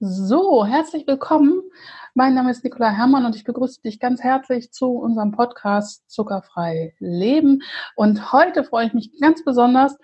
So, 0.00 0.66
herzlich 0.66 1.06
willkommen. 1.06 1.62
Mein 2.14 2.34
Name 2.34 2.50
ist 2.50 2.64
Nicola 2.64 2.90
Herrmann 2.90 3.24
und 3.26 3.36
ich 3.36 3.44
begrüße 3.44 3.80
dich 3.80 4.00
ganz 4.00 4.22
herzlich 4.24 4.72
zu 4.72 4.90
unserem 4.90 5.30
Podcast 5.30 6.02
Zuckerfrei 6.10 6.94
Leben. 6.98 7.62
Und 7.94 8.32
heute 8.32 8.64
freue 8.64 8.88
ich 8.88 8.92
mich 8.92 9.12
ganz 9.20 9.44
besonders, 9.44 9.96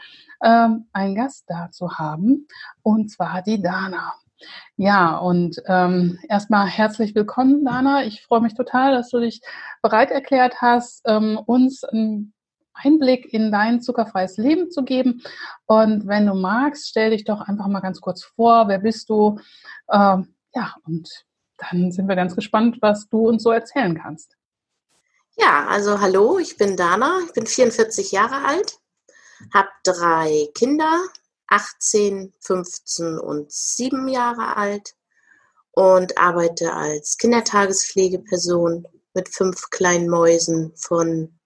ähm, 0.45 0.87
einen 0.93 1.17
Gast 1.17 1.45
da 1.49 1.73
zu 1.73 1.99
haben, 1.99 2.47
und 2.83 3.11
zwar 3.11 3.43
die 3.43 3.61
Dana. 3.61 4.15
Ja, 4.77 5.17
und 5.17 5.61
ähm, 5.67 6.21
erstmal 6.29 6.69
herzlich 6.69 7.17
willkommen, 7.17 7.65
Dana. 7.65 8.05
Ich 8.05 8.23
freue 8.23 8.41
mich 8.41 8.55
total, 8.55 8.93
dass 8.93 9.11
du 9.11 9.19
dich 9.19 9.43
bereit 9.83 10.13
erklärt 10.13 10.63
hast, 10.63 11.03
ähm, 11.05 11.37
uns 11.37 11.83
einen 11.83 12.33
Einblick 12.85 13.33
in 13.33 13.51
dein 13.53 13.81
zuckerfreies 13.81 14.37
Leben 14.37 14.71
zu 14.71 14.85
geben. 14.85 15.23
Und 15.67 16.07
wenn 16.07 16.27
du 16.27 16.35
magst, 16.35 16.89
stell 16.89 17.11
dich 17.11 17.25
doch 17.25 17.41
einfach 17.41 17.67
mal 17.69 17.81
ganz 17.81 18.01
kurz 18.01 18.25
vor, 18.25 18.69
wer 18.69 18.79
bist 18.79 19.09
du? 19.09 19.39
Ähm, 19.91 20.35
ja, 20.55 20.75
und 20.87 21.09
dann 21.59 21.93
sind 21.93 22.09
wir 22.09 22.17
ganz 22.17 22.35
gespannt, 22.35 22.79
was 22.81 23.09
du 23.09 23.29
uns 23.29 23.43
so 23.43 23.51
erzählen 23.51 23.97
kannst. 24.01 24.37
Ja, 25.37 25.67
also 25.69 26.01
hallo, 26.01 26.39
ich 26.39 26.57
bin 26.57 26.77
Dana, 26.77 27.21
ich 27.27 27.33
bin 27.33 27.47
44 27.47 28.13
Jahre 28.13 28.45
alt, 28.45 28.79
habe 29.55 29.69
drei 29.85 30.49
Kinder, 30.55 31.01
18, 31.49 32.33
15 32.41 33.19
und 33.19 33.51
7 33.51 34.09
Jahre 34.09 34.57
alt 34.57 34.95
und 35.73 36.19
arbeite 36.19 36.73
als 36.75 37.17
Kindertagespflegeperson 37.17 38.87
mit 39.15 39.29
fünf 39.29 39.71
kleinen 39.71 40.09
Mäusen 40.09 40.73
von 40.77 41.40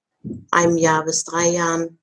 einem 0.51 0.77
Jahr 0.77 1.05
bis 1.05 1.25
drei 1.25 1.49
Jahren. 1.49 2.01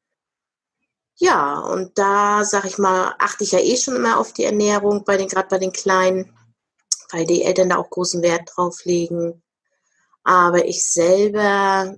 Ja, 1.15 1.59
und 1.59 1.97
da 1.97 2.43
sag 2.43 2.65
ich 2.65 2.77
mal, 2.77 3.13
achte 3.19 3.43
ich 3.43 3.51
ja 3.51 3.59
eh 3.59 3.77
schon 3.77 3.95
immer 3.95 4.17
auf 4.17 4.33
die 4.33 4.43
Ernährung, 4.43 5.03
bei 5.05 5.17
den, 5.17 5.27
gerade 5.27 5.47
bei 5.49 5.59
den 5.59 5.71
Kleinen, 5.71 6.35
weil 7.11 7.25
die 7.25 7.43
Eltern 7.43 7.69
da 7.69 7.77
auch 7.77 7.89
großen 7.89 8.21
Wert 8.21 8.49
drauf 8.55 8.85
legen. 8.85 9.43
Aber 10.23 10.65
ich 10.65 10.83
selber 10.83 11.95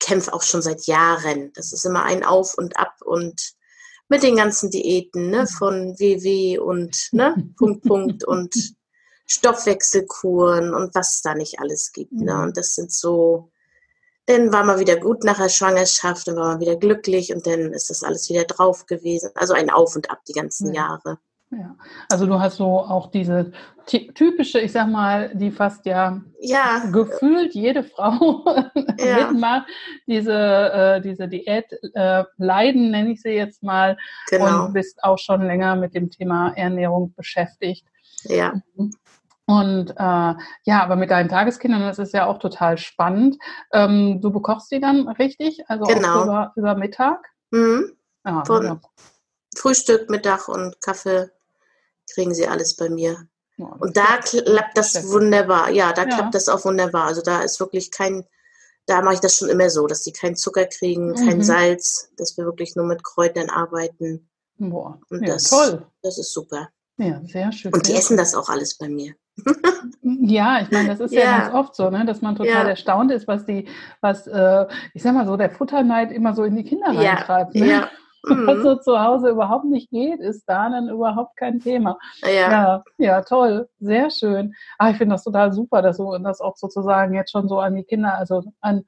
kämpfe 0.00 0.32
auch 0.34 0.42
schon 0.42 0.62
seit 0.62 0.86
Jahren. 0.86 1.52
Das 1.54 1.72
ist 1.72 1.86
immer 1.86 2.02
ein 2.02 2.24
Auf 2.24 2.54
und 2.58 2.76
Ab 2.76 2.96
und 3.04 3.54
mit 4.08 4.22
den 4.22 4.36
ganzen 4.36 4.70
Diäten, 4.70 5.30
ne, 5.30 5.46
von 5.46 5.98
WW 5.98 6.58
und 6.58 7.08
ne, 7.12 7.34
Punkt, 7.56 7.84
Punkt 7.86 8.24
und 8.24 8.54
Stoffwechselkuren 9.26 10.74
und 10.74 10.94
was 10.94 11.14
es 11.14 11.22
da 11.22 11.34
nicht 11.34 11.58
alles 11.60 11.92
gibt. 11.92 12.12
Ne? 12.12 12.34
Mhm. 12.34 12.42
Und 12.42 12.56
das 12.56 12.74
sind 12.74 12.92
so 12.92 13.50
dann 14.26 14.52
war 14.52 14.64
man 14.64 14.78
wieder 14.78 14.96
gut 14.96 15.24
nach 15.24 15.38
der 15.38 15.48
Schwangerschaft, 15.48 16.28
dann 16.28 16.36
war 16.36 16.52
man 16.52 16.60
wieder 16.60 16.76
glücklich 16.76 17.34
und 17.34 17.46
dann 17.46 17.72
ist 17.72 17.90
das 17.90 18.02
alles 18.02 18.28
wieder 18.30 18.44
drauf 18.44 18.86
gewesen. 18.86 19.30
Also 19.34 19.54
ein 19.54 19.70
Auf 19.70 19.96
und 19.96 20.10
Ab 20.10 20.20
die 20.28 20.32
ganzen 20.32 20.72
ja. 20.72 20.82
Jahre. 20.82 21.18
Ja, 21.50 21.76
also 22.08 22.24
du 22.24 22.40
hast 22.40 22.56
so 22.56 22.78
auch 22.78 23.10
diese 23.10 23.52
typische, 23.84 24.58
ich 24.60 24.72
sag 24.72 24.88
mal, 24.88 25.34
die 25.34 25.50
fast 25.50 25.84
ja, 25.84 26.22
ja. 26.40 26.82
gefühlt 26.90 27.54
jede 27.54 27.82
Frau 27.82 28.42
ja. 28.98 29.30
mitmacht, 29.30 29.66
diese, 30.06 30.32
äh, 30.32 31.00
diese 31.02 31.28
Diät 31.28 31.66
äh, 31.92 32.24
leiden, 32.38 32.90
nenne 32.90 33.12
ich 33.12 33.20
sie 33.20 33.32
jetzt 33.32 33.62
mal, 33.62 33.98
genau. 34.30 34.66
und 34.66 34.72
bist 34.72 35.04
auch 35.04 35.18
schon 35.18 35.46
länger 35.46 35.76
mit 35.76 35.94
dem 35.94 36.08
Thema 36.08 36.54
Ernährung 36.56 37.12
beschäftigt. 37.14 37.86
Ja. 38.24 38.54
Und 39.46 39.90
äh, 39.90 39.94
ja, 40.64 40.82
aber 40.82 40.96
mit 40.96 41.10
deinen 41.10 41.28
Tageskindern, 41.28 41.82
das 41.82 41.98
ist 41.98 42.14
ja 42.14 42.26
auch 42.26 42.38
total 42.38 42.78
spannend. 42.78 43.36
Ähm, 43.72 44.20
du 44.20 44.30
bekochst 44.30 44.70
die 44.70 44.80
dann 44.80 45.08
richtig, 45.08 45.64
also 45.68 45.84
genau. 45.84 46.24
über, 46.24 46.52
über 46.56 46.74
Mittag? 46.76 47.26
Mhm. 47.50 47.96
Ja, 48.24 48.44
Von 48.44 48.64
ja. 48.64 48.80
Frühstück, 49.56 50.08
Mittag 50.08 50.48
und 50.48 50.80
Kaffee 50.80 51.30
kriegen 52.12 52.34
sie 52.34 52.46
alles 52.46 52.76
bei 52.76 52.88
mir. 52.88 53.26
Ja, 53.56 53.66
und 53.66 53.96
da 53.96 54.18
klappt 54.18 54.78
das 54.78 55.08
wunderbar. 55.10 55.70
Ja, 55.70 55.92
da 55.92 56.04
klappt 56.04 56.34
das 56.34 56.48
auch 56.48 56.64
wunderbar. 56.64 57.06
Also 57.06 57.20
da 57.20 57.42
ist 57.42 57.60
wirklich 57.60 57.90
kein, 57.90 58.26
da 58.86 59.02
mache 59.02 59.14
ich 59.14 59.20
das 59.20 59.36
schon 59.36 59.48
immer 59.48 59.70
so, 59.70 59.86
dass 59.86 60.04
sie 60.04 60.12
keinen 60.12 60.36
Zucker 60.36 60.66
kriegen, 60.66 61.14
kein 61.14 61.38
mhm. 61.38 61.42
Salz, 61.42 62.10
dass 62.16 62.36
wir 62.36 62.44
wirklich 62.44 62.76
nur 62.76 62.86
mit 62.86 63.04
Kräutern 63.04 63.50
arbeiten. 63.50 64.28
Boah, 64.56 65.00
und 65.10 65.26
das, 65.28 65.44
toll. 65.44 65.86
Das 66.02 66.18
ist 66.18 66.32
super. 66.32 66.68
Ja, 66.96 67.20
sehr 67.24 67.50
schön. 67.52 67.72
Und 67.72 67.88
die 67.88 67.94
essen 67.94 68.16
das 68.16 68.34
auch 68.34 68.48
alles 68.48 68.78
bei 68.78 68.88
mir. 68.88 69.14
Ja, 70.02 70.60
ich 70.60 70.70
meine, 70.70 70.88
das 70.88 71.00
ist 71.00 71.12
ja, 71.12 71.20
ja 71.20 71.38
ganz 71.38 71.54
oft 71.54 71.74
so, 71.74 71.90
ne, 71.90 72.04
dass 72.04 72.22
man 72.22 72.36
total 72.36 72.64
ja. 72.64 72.68
erstaunt 72.68 73.10
ist, 73.10 73.26
was 73.28 73.44
die, 73.44 73.68
was, 74.00 74.26
äh, 74.26 74.66
ich 74.94 75.02
sag 75.02 75.14
mal 75.14 75.26
so, 75.26 75.36
der 75.36 75.50
Futterneid 75.50 76.12
immer 76.12 76.34
so 76.34 76.44
in 76.44 76.56
die 76.56 76.64
Kinder 76.64 76.92
ja. 76.92 77.14
reintreibt. 77.14 77.54
Ne? 77.54 77.66
Ja. 77.66 77.88
Mhm. 78.24 78.46
Was 78.46 78.62
so 78.62 78.76
zu 78.76 79.00
Hause 79.00 79.30
überhaupt 79.30 79.64
nicht 79.64 79.90
geht, 79.90 80.20
ist 80.20 80.44
da 80.46 80.70
dann 80.70 80.88
überhaupt 80.88 81.36
kein 81.36 81.58
Thema. 81.58 81.98
Ja, 82.22 82.30
ja, 82.30 82.84
ja 82.96 83.22
toll, 83.22 83.68
sehr 83.80 84.10
schön. 84.10 84.54
Ah, 84.78 84.90
ich 84.90 84.96
finde 84.96 85.16
das 85.16 85.24
total 85.24 85.52
super, 85.52 85.82
dass 85.82 85.96
du 85.96 86.16
das 86.18 86.40
auch 86.40 86.56
sozusagen 86.56 87.14
jetzt 87.14 87.32
schon 87.32 87.48
so 87.48 87.58
an 87.58 87.74
die 87.74 87.82
Kinder, 87.82 88.14
also 88.14 88.44
an 88.60 88.84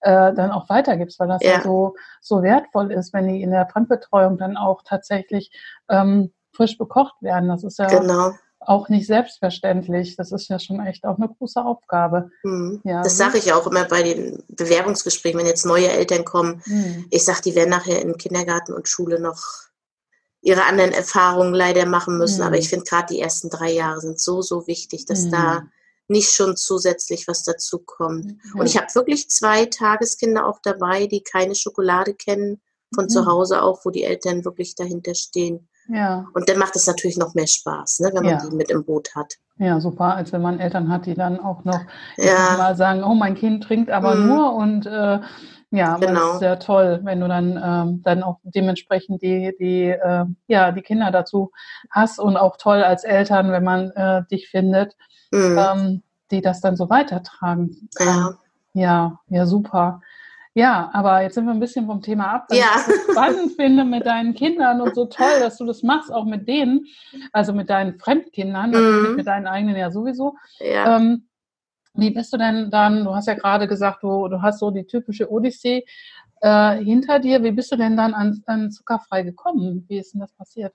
äh, 0.00 0.32
dann 0.32 0.50
auch 0.50 0.70
weitergibst, 0.70 1.20
weil 1.20 1.28
das 1.28 1.42
ja. 1.42 1.60
so, 1.60 1.94
so 2.22 2.42
wertvoll 2.42 2.92
ist, 2.92 3.12
wenn 3.12 3.28
die 3.28 3.42
in 3.42 3.50
der 3.50 3.66
Fremdbetreuung 3.66 4.38
dann 4.38 4.56
auch 4.56 4.82
tatsächlich 4.84 5.52
ähm, 5.90 6.32
frisch 6.52 6.78
bekocht 6.78 7.20
werden. 7.20 7.50
Das 7.50 7.64
ist 7.64 7.78
ja 7.78 7.88
genau 7.88 8.32
auch 8.66 8.88
nicht 8.88 9.06
selbstverständlich. 9.06 10.16
Das 10.16 10.32
ist 10.32 10.48
ja 10.48 10.58
schon 10.58 10.80
echt 10.80 11.04
auch 11.04 11.18
eine 11.18 11.28
große 11.28 11.64
Aufgabe. 11.64 12.30
Mhm. 12.42 12.80
Ja, 12.84 13.02
das 13.02 13.16
sage 13.16 13.38
ich 13.38 13.52
auch 13.52 13.66
immer 13.66 13.84
bei 13.84 14.02
den 14.02 14.42
Bewerbungsgesprächen, 14.48 15.38
wenn 15.38 15.46
jetzt 15.46 15.66
neue 15.66 15.90
Eltern 15.90 16.24
kommen. 16.24 16.62
Mhm. 16.66 17.06
Ich 17.10 17.24
sage, 17.24 17.42
die 17.44 17.54
werden 17.54 17.70
nachher 17.70 18.00
in 18.00 18.16
Kindergarten 18.16 18.72
und 18.72 18.88
Schule 18.88 19.20
noch 19.20 19.42
ihre 20.42 20.64
anderen 20.64 20.92
Erfahrungen 20.92 21.54
leider 21.54 21.86
machen 21.86 22.18
müssen. 22.18 22.40
Mhm. 22.40 22.46
Aber 22.46 22.56
ich 22.56 22.68
finde 22.68 22.84
gerade 22.84 23.14
die 23.14 23.20
ersten 23.20 23.48
drei 23.48 23.72
Jahre 23.72 24.00
sind 24.00 24.20
so, 24.20 24.42
so 24.42 24.66
wichtig, 24.66 25.06
dass 25.06 25.30
da 25.30 25.60
mhm. 25.60 25.70
nicht 26.08 26.32
schon 26.32 26.56
zusätzlich 26.56 27.28
was 27.28 27.44
dazu 27.44 27.78
kommt. 27.78 28.26
Mhm. 28.26 28.60
Und 28.60 28.66
ich 28.66 28.76
habe 28.76 28.94
wirklich 28.94 29.30
zwei 29.30 29.66
Tageskinder 29.66 30.46
auch 30.46 30.58
dabei, 30.62 31.06
die 31.06 31.22
keine 31.22 31.54
Schokolade 31.54 32.14
kennen, 32.14 32.60
von 32.94 33.08
zu 33.08 33.22
mhm. 33.22 33.26
Hause 33.26 33.62
auch, 33.62 33.84
wo 33.84 33.90
die 33.90 34.04
Eltern 34.04 34.44
wirklich 34.44 34.74
dahinter 34.74 35.14
stehen. 35.14 35.68
Ja. 35.88 36.26
Und 36.34 36.48
dann 36.48 36.58
macht 36.58 36.76
es 36.76 36.86
natürlich 36.86 37.16
noch 37.16 37.34
mehr 37.34 37.46
Spaß, 37.46 38.00
ne, 38.00 38.10
wenn 38.12 38.24
man 38.24 38.38
ja. 38.38 38.38
die 38.38 38.54
mit 38.54 38.70
im 38.70 38.84
Boot 38.84 39.14
hat. 39.14 39.34
Ja, 39.58 39.80
super, 39.80 40.16
als 40.16 40.32
wenn 40.32 40.42
man 40.42 40.60
Eltern 40.60 40.88
hat, 40.88 41.06
die 41.06 41.14
dann 41.14 41.38
auch 41.38 41.64
noch 41.64 41.80
ja. 42.16 42.56
mal 42.56 42.76
sagen, 42.76 43.04
oh, 43.04 43.14
mein 43.14 43.34
Kind 43.34 43.64
trinkt 43.64 43.90
aber 43.90 44.14
mhm. 44.14 44.26
nur 44.26 44.54
und 44.54 44.86
äh, 44.86 45.20
ja, 45.70 45.96
genau. 45.96 46.20
das 46.20 46.32
ist 46.34 46.38
sehr 46.40 46.58
toll, 46.58 47.00
wenn 47.02 47.20
du 47.20 47.28
dann, 47.28 47.60
ähm, 47.62 48.02
dann 48.02 48.22
auch 48.22 48.40
dementsprechend 48.42 49.22
die, 49.22 49.54
die, 49.58 49.88
äh, 49.88 50.24
ja, 50.46 50.70
die 50.70 50.82
Kinder 50.82 51.10
dazu 51.10 51.50
hast 51.90 52.18
und 52.18 52.36
auch 52.36 52.58
toll 52.58 52.82
als 52.82 53.04
Eltern, 53.04 53.52
wenn 53.52 53.64
man 53.64 53.90
äh, 53.92 54.22
dich 54.30 54.48
findet, 54.48 54.96
mhm. 55.30 55.58
ähm, 55.58 56.02
die 56.30 56.42
das 56.42 56.60
dann 56.60 56.76
so 56.76 56.90
weitertragen. 56.90 57.88
Ja. 57.98 58.34
Ja, 58.74 59.20
ja, 59.28 59.46
super. 59.46 60.00
Ja, 60.54 60.90
aber 60.92 61.22
jetzt 61.22 61.34
sind 61.34 61.46
wir 61.46 61.52
ein 61.52 61.60
bisschen 61.60 61.86
vom 61.86 62.02
Thema 62.02 62.26
ab, 62.26 62.46
was 62.48 62.58
ja. 62.58 62.66
ich 62.76 62.82
so 62.82 63.12
spannend 63.12 63.52
finde 63.56 63.84
mit 63.84 64.04
deinen 64.04 64.34
Kindern 64.34 64.82
und 64.82 64.94
so 64.94 65.06
toll, 65.06 65.40
dass 65.40 65.56
du 65.56 65.64
das 65.64 65.82
machst, 65.82 66.12
auch 66.12 66.26
mit 66.26 66.46
denen, 66.46 66.86
also 67.32 67.54
mit 67.54 67.70
deinen 67.70 67.98
Fremdkindern, 67.98 68.70
mhm. 68.70 69.16
mit 69.16 69.26
deinen 69.26 69.46
eigenen 69.46 69.76
ja 69.76 69.90
sowieso. 69.90 70.36
Ja. 70.60 70.96
Ähm, 70.96 71.28
wie 71.94 72.10
bist 72.10 72.32
du 72.32 72.36
denn 72.36 72.70
dann, 72.70 73.04
du 73.04 73.14
hast 73.14 73.28
ja 73.28 73.34
gerade 73.34 73.66
gesagt, 73.66 74.02
du, 74.02 74.28
du 74.28 74.42
hast 74.42 74.58
so 74.58 74.70
die 74.70 74.86
typische 74.86 75.30
Odyssee 75.30 75.84
äh, 76.42 76.76
hinter 76.76 77.18
dir. 77.18 77.42
Wie 77.42 77.52
bist 77.52 77.72
du 77.72 77.76
denn 77.76 77.96
dann 77.96 78.14
an, 78.14 78.42
an 78.46 78.70
zuckerfrei 78.70 79.22
gekommen? 79.22 79.86
Wie 79.88 79.98
ist 79.98 80.12
denn 80.12 80.20
das 80.20 80.32
passiert? 80.32 80.74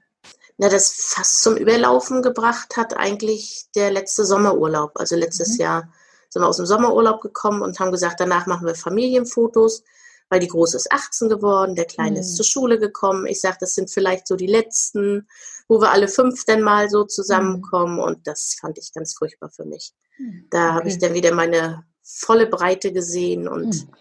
Na, 0.57 0.69
das 0.69 1.13
fast 1.15 1.43
zum 1.43 1.55
Überlaufen 1.55 2.21
gebracht 2.21 2.77
hat 2.77 2.97
eigentlich 2.97 3.65
der 3.75 3.91
letzte 3.91 4.25
Sommerurlaub, 4.25 4.91
also 4.95 5.15
letztes 5.15 5.57
mhm. 5.57 5.61
Jahr 5.61 5.89
sind 6.29 6.41
wir 6.41 6.47
aus 6.47 6.57
dem 6.57 6.65
Sommerurlaub 6.65 7.21
gekommen 7.21 7.61
und 7.61 7.79
haben 7.79 7.91
gesagt, 7.91 8.19
danach 8.19 8.45
machen 8.45 8.65
wir 8.65 8.75
Familienfotos, 8.75 9.83
weil 10.29 10.39
die 10.39 10.47
Große 10.47 10.77
ist 10.77 10.91
18 10.91 11.29
geworden, 11.29 11.75
der 11.75 11.85
Kleine 11.85 12.17
mhm. 12.17 12.21
ist 12.21 12.35
zur 12.35 12.45
Schule 12.45 12.79
gekommen. 12.79 13.25
Ich 13.27 13.39
sage, 13.39 13.57
das 13.59 13.75
sind 13.75 13.89
vielleicht 13.89 14.27
so 14.27 14.35
die 14.35 14.47
letzten, 14.47 15.27
wo 15.67 15.79
wir 15.79 15.91
alle 15.91 16.07
fünf 16.07 16.45
dann 16.45 16.61
mal 16.61 16.89
so 16.89 17.03
zusammenkommen 17.05 17.95
mhm. 17.95 18.01
und 18.01 18.27
das 18.27 18.57
fand 18.59 18.77
ich 18.77 18.93
ganz 18.93 19.15
furchtbar 19.15 19.49
für 19.49 19.65
mich. 19.65 19.93
Mhm. 20.17 20.47
Da 20.49 20.69
okay. 20.69 20.75
habe 20.75 20.89
ich 20.89 20.97
dann 20.99 21.13
wieder 21.13 21.33
meine 21.33 21.83
volle 22.03 22.47
Breite 22.47 22.91
gesehen 22.91 23.47
und 23.47 23.75
mhm. 23.75 23.93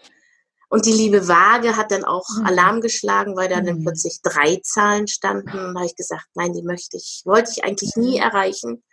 Und 0.69 0.85
die 0.85 0.91
liebe 0.91 1.27
Waage 1.27 1.77
hat 1.77 1.91
dann 1.91 2.03
auch 2.03 2.27
mhm. 2.37 2.45
Alarm 2.45 2.81
geschlagen, 2.81 3.35
weil 3.35 3.47
da 3.47 3.61
dann 3.61 3.83
plötzlich 3.83 4.19
drei 4.21 4.59
Zahlen 4.63 5.07
standen. 5.07 5.57
Und 5.57 5.73
da 5.73 5.79
habe 5.79 5.85
ich 5.85 5.95
gesagt, 5.95 6.27
nein, 6.35 6.53
die 6.53 6.63
möchte 6.63 6.97
ich, 6.97 7.21
wollte 7.25 7.51
ich 7.51 7.63
eigentlich 7.63 7.95
nie 7.95 8.17
erreichen. 8.17 8.83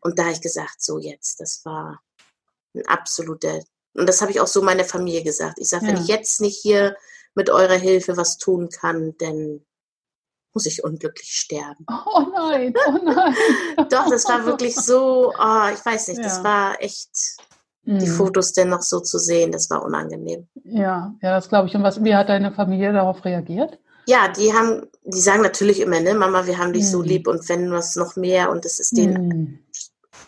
Und 0.00 0.18
da 0.18 0.24
habe 0.24 0.34
ich 0.34 0.42
gesagt, 0.42 0.82
so 0.82 0.98
jetzt, 0.98 1.40
das 1.40 1.64
war, 1.64 2.00
ein 2.74 2.86
absoluter, 2.86 3.60
und 3.94 4.08
das 4.08 4.20
habe 4.20 4.32
ich 4.32 4.40
auch 4.40 4.46
so 4.46 4.62
meiner 4.62 4.84
Familie 4.84 5.22
gesagt. 5.22 5.58
Ich 5.58 5.68
sage, 5.68 5.86
ja. 5.86 5.92
wenn 5.92 6.02
ich 6.02 6.08
jetzt 6.08 6.40
nicht 6.40 6.58
hier 6.60 6.96
mit 7.34 7.50
eurer 7.50 7.76
Hilfe 7.76 8.16
was 8.16 8.38
tun 8.38 8.68
kann, 8.68 9.14
dann 9.18 9.60
muss 10.52 10.66
ich 10.66 10.84
unglücklich 10.84 11.30
sterben. 11.30 11.86
Oh 12.06 12.26
nein, 12.32 12.74
oh 12.86 12.98
nein. 13.02 13.34
Doch, 13.90 14.08
das 14.08 14.28
war 14.28 14.44
wirklich 14.46 14.76
so, 14.76 15.32
oh, 15.36 15.68
ich 15.72 15.84
weiß 15.84 16.08
nicht, 16.08 16.18
ja. 16.18 16.24
das 16.24 16.44
war 16.44 16.80
echt, 16.80 17.10
mhm. 17.84 17.98
die 17.98 18.06
Fotos 18.06 18.52
denn 18.52 18.68
noch 18.68 18.82
so 18.82 19.00
zu 19.00 19.18
sehen, 19.18 19.52
das 19.52 19.70
war 19.70 19.82
unangenehm. 19.82 20.46
Ja, 20.64 21.14
ja, 21.22 21.34
das 21.34 21.48
glaube 21.48 21.68
ich. 21.68 21.74
Und 21.74 21.82
was, 21.82 22.02
wie 22.02 22.14
hat 22.14 22.28
deine 22.28 22.52
Familie 22.52 22.92
darauf 22.92 23.24
reagiert? 23.24 23.78
Ja, 24.06 24.28
die 24.28 24.52
haben, 24.52 24.86
die 25.02 25.20
sagen 25.20 25.42
natürlich 25.42 25.80
immer, 25.80 26.00
ne, 26.00 26.14
Mama, 26.14 26.46
wir 26.46 26.58
haben 26.58 26.72
dich 26.72 26.84
mhm. 26.84 26.88
so 26.88 27.02
lieb 27.02 27.26
und 27.26 27.48
wenn 27.48 27.70
was 27.72 27.96
noch 27.96 28.16
mehr 28.16 28.50
und 28.50 28.64
es 28.64 28.78
ist 28.78 28.96
denen 28.96 29.28
mhm 29.28 29.63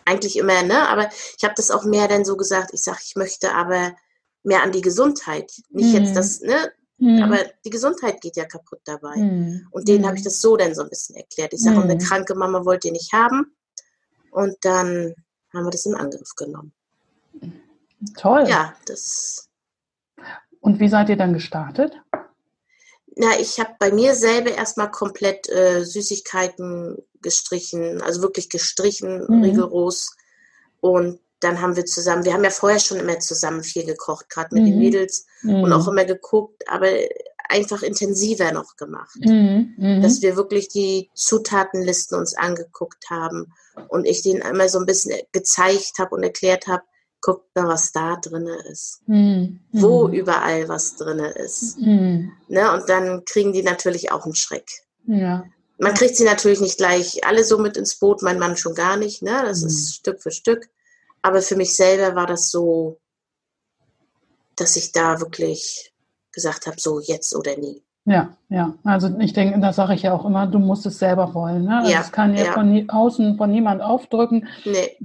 eigentlich 0.07 0.39
immer, 0.39 0.63
ne? 0.63 0.89
Aber 0.89 1.11
ich 1.37 1.45
habe 1.45 1.55
das 1.57 1.71
auch 1.71 1.85
mehr 1.85 2.09
dann 2.09 2.25
so 2.25 2.37
gesagt, 2.37 2.71
ich 2.73 2.83
sage, 2.83 3.01
ich 3.05 3.17
möchte 3.17 3.53
aber 3.53 3.95
mehr 4.43 4.63
an 4.63 4.73
die 4.73 4.81
Gesundheit. 4.81 5.53
Nicht 5.69 5.93
mhm. 5.93 6.05
jetzt 6.05 6.17
das, 6.17 6.41
ne? 6.41 6.73
Mhm. 6.99 7.23
Aber 7.23 7.39
die 7.65 7.71
Gesundheit 7.71 8.21
geht 8.23 8.37
ja 8.37 8.47
kaputt 8.47 8.81
dabei. 8.85 9.17
Mhm. 9.17 9.67
Und 9.71 9.89
denen 9.89 10.07
habe 10.07 10.17
ich 10.17 10.23
mhm. 10.23 10.27
das 10.27 10.41
so 10.41 10.57
dann 10.57 10.75
so 10.75 10.83
ein 10.83 10.89
bisschen 10.89 11.17
erklärt. 11.17 11.53
Ich 11.53 11.61
sage, 11.61 11.81
eine 11.81 11.95
mhm. 11.97 11.99
kranke 11.99 12.35
Mama 12.35 12.65
wollt 12.65 12.85
ihr 12.85 12.93
nicht 12.93 13.13
haben. 13.13 13.55
Und 14.31 14.57
dann 14.63 15.15
haben 15.53 15.65
wir 15.65 15.71
das 15.71 15.87
in 15.87 15.95
Angriff 15.95 16.35
genommen. 16.37 16.73
Toll. 18.17 18.47
Ja, 18.49 18.75
das. 18.87 19.49
Und 20.61 20.81
wie 20.81 20.89
seid 20.89 21.09
ihr 21.09 21.17
dann 21.17 21.33
gestartet? 21.33 21.93
Na, 23.17 23.39
ich 23.41 23.59
habe 23.59 23.71
bei 23.79 23.91
mir 23.91 24.15
selber 24.15 24.53
erstmal 24.53 24.91
komplett 24.91 25.49
äh, 25.49 25.85
Süßigkeiten 25.85 26.99
gestrichen, 27.23 28.03
also 28.03 28.21
wirklich 28.21 28.51
gestrichen, 28.51 29.25
mhm. 29.27 29.43
rigoros. 29.43 30.15
Und 30.81 31.19
dann 31.41 31.61
haben 31.61 31.77
wir 31.77 31.87
zusammen, 31.87 32.25
wir 32.25 32.35
haben 32.35 32.45
ja 32.45 32.51
vorher 32.51 32.79
schon 32.79 32.99
immer 32.99 33.19
zusammen 33.19 33.63
viel 33.63 33.85
gekocht, 33.85 34.29
gerade 34.29 34.55
mit 34.55 34.65
mhm. 34.65 34.67
den 34.69 34.79
Mädels 34.79 35.27
mhm. 35.43 35.63
und 35.63 35.73
auch 35.73 35.89
immer 35.89 36.05
geguckt, 36.05 36.63
aber 36.69 36.89
einfach 37.49 37.83
intensiver 37.83 38.53
noch 38.53 38.77
gemacht. 38.77 39.19
Mhm. 39.21 39.75
mhm. 39.79 40.03
Dass 40.03 40.21
wir 40.21 40.37
wirklich 40.37 40.69
die 40.69 41.11
Zutatenlisten 41.15 42.19
uns 42.19 42.37
angeguckt 42.37 43.09
haben 43.09 43.53
und 43.89 44.07
ich 44.07 44.23
denen 44.23 44.43
immer 44.43 44.69
so 44.69 44.79
ein 44.79 44.87
bisschen 44.87 45.19
gezeigt 45.33 45.99
habe 45.99 46.15
und 46.15 46.23
erklärt 46.23 46.67
habe, 46.67 46.83
guckt 47.27 47.57
mal, 47.57 47.67
was 47.67 47.91
da 47.91 48.15
drin 48.17 48.47
ist. 48.71 49.03
Mhm. 49.09 49.59
Wo 49.73 50.09
überall 50.09 50.69
was 50.69 50.95
drin 50.95 51.19
ist. 51.19 51.77
Mhm. 51.79 52.31
Ne? 52.47 52.73
Und 52.73 52.89
dann 52.89 53.25
kriegen 53.25 53.53
die 53.53 53.65
natürlich 53.65 54.13
auch 54.13 54.25
einen 54.25 54.37
Schreck. 54.37 54.69
Ja. 55.09 55.45
Man 55.79 55.95
kriegt 55.95 56.17
sie 56.17 56.25
natürlich 56.25 56.61
nicht 56.61 56.79
gleich 56.79 57.27
alle 57.27 57.43
so 57.43 57.59
mit 57.59 57.77
ins 57.77 57.99
Boot, 57.99 58.23
mein 58.23 58.39
Mann 58.39 58.57
schon 58.57 58.77
gar 58.77 58.97
nicht. 58.97 59.23
Ne? 59.23 59.43
Das 59.45 59.63
mhm. 59.63 59.67
ist 59.67 59.97
Stück 59.97 60.23
für 60.23 60.31
Stück. 60.31 60.69
Aber 61.21 61.43
für 61.43 61.57
mich 61.57 61.75
selber 61.75 62.15
war 62.15 62.29
das 62.29 62.49
so, 62.49 63.01
dass 64.55 64.77
ich 64.77 64.93
da 64.93 65.19
wirklich 65.21 65.93
gesagt 66.31 66.69
habe, 66.69 66.77
so 66.79 67.01
jetzt 67.01 67.35
oder 67.35 67.57
nie. 67.57 67.83
Ja, 68.05 68.37
ja. 68.51 68.73
Also 68.85 69.11
ich 69.19 69.33
denke, 69.33 69.59
da 69.59 69.73
sage 69.73 69.95
ich 69.95 70.03
ja 70.03 70.13
auch 70.13 70.25
immer, 70.25 70.47
du 70.47 70.61
musst 70.61 70.87
es 70.87 71.01
selber 71.01 71.35
wollen. 71.35 71.65
Ne? 71.65 71.91
Ja, 71.91 71.99
das 71.99 72.13
kann 72.13 72.37
ja, 72.37 72.45
ja. 72.45 72.53
von 72.53 72.89
außen 72.89 73.37
von 73.37 73.51
niemand 73.51 73.83
aufdrücken. 73.83 74.47
Nee. 74.65 74.97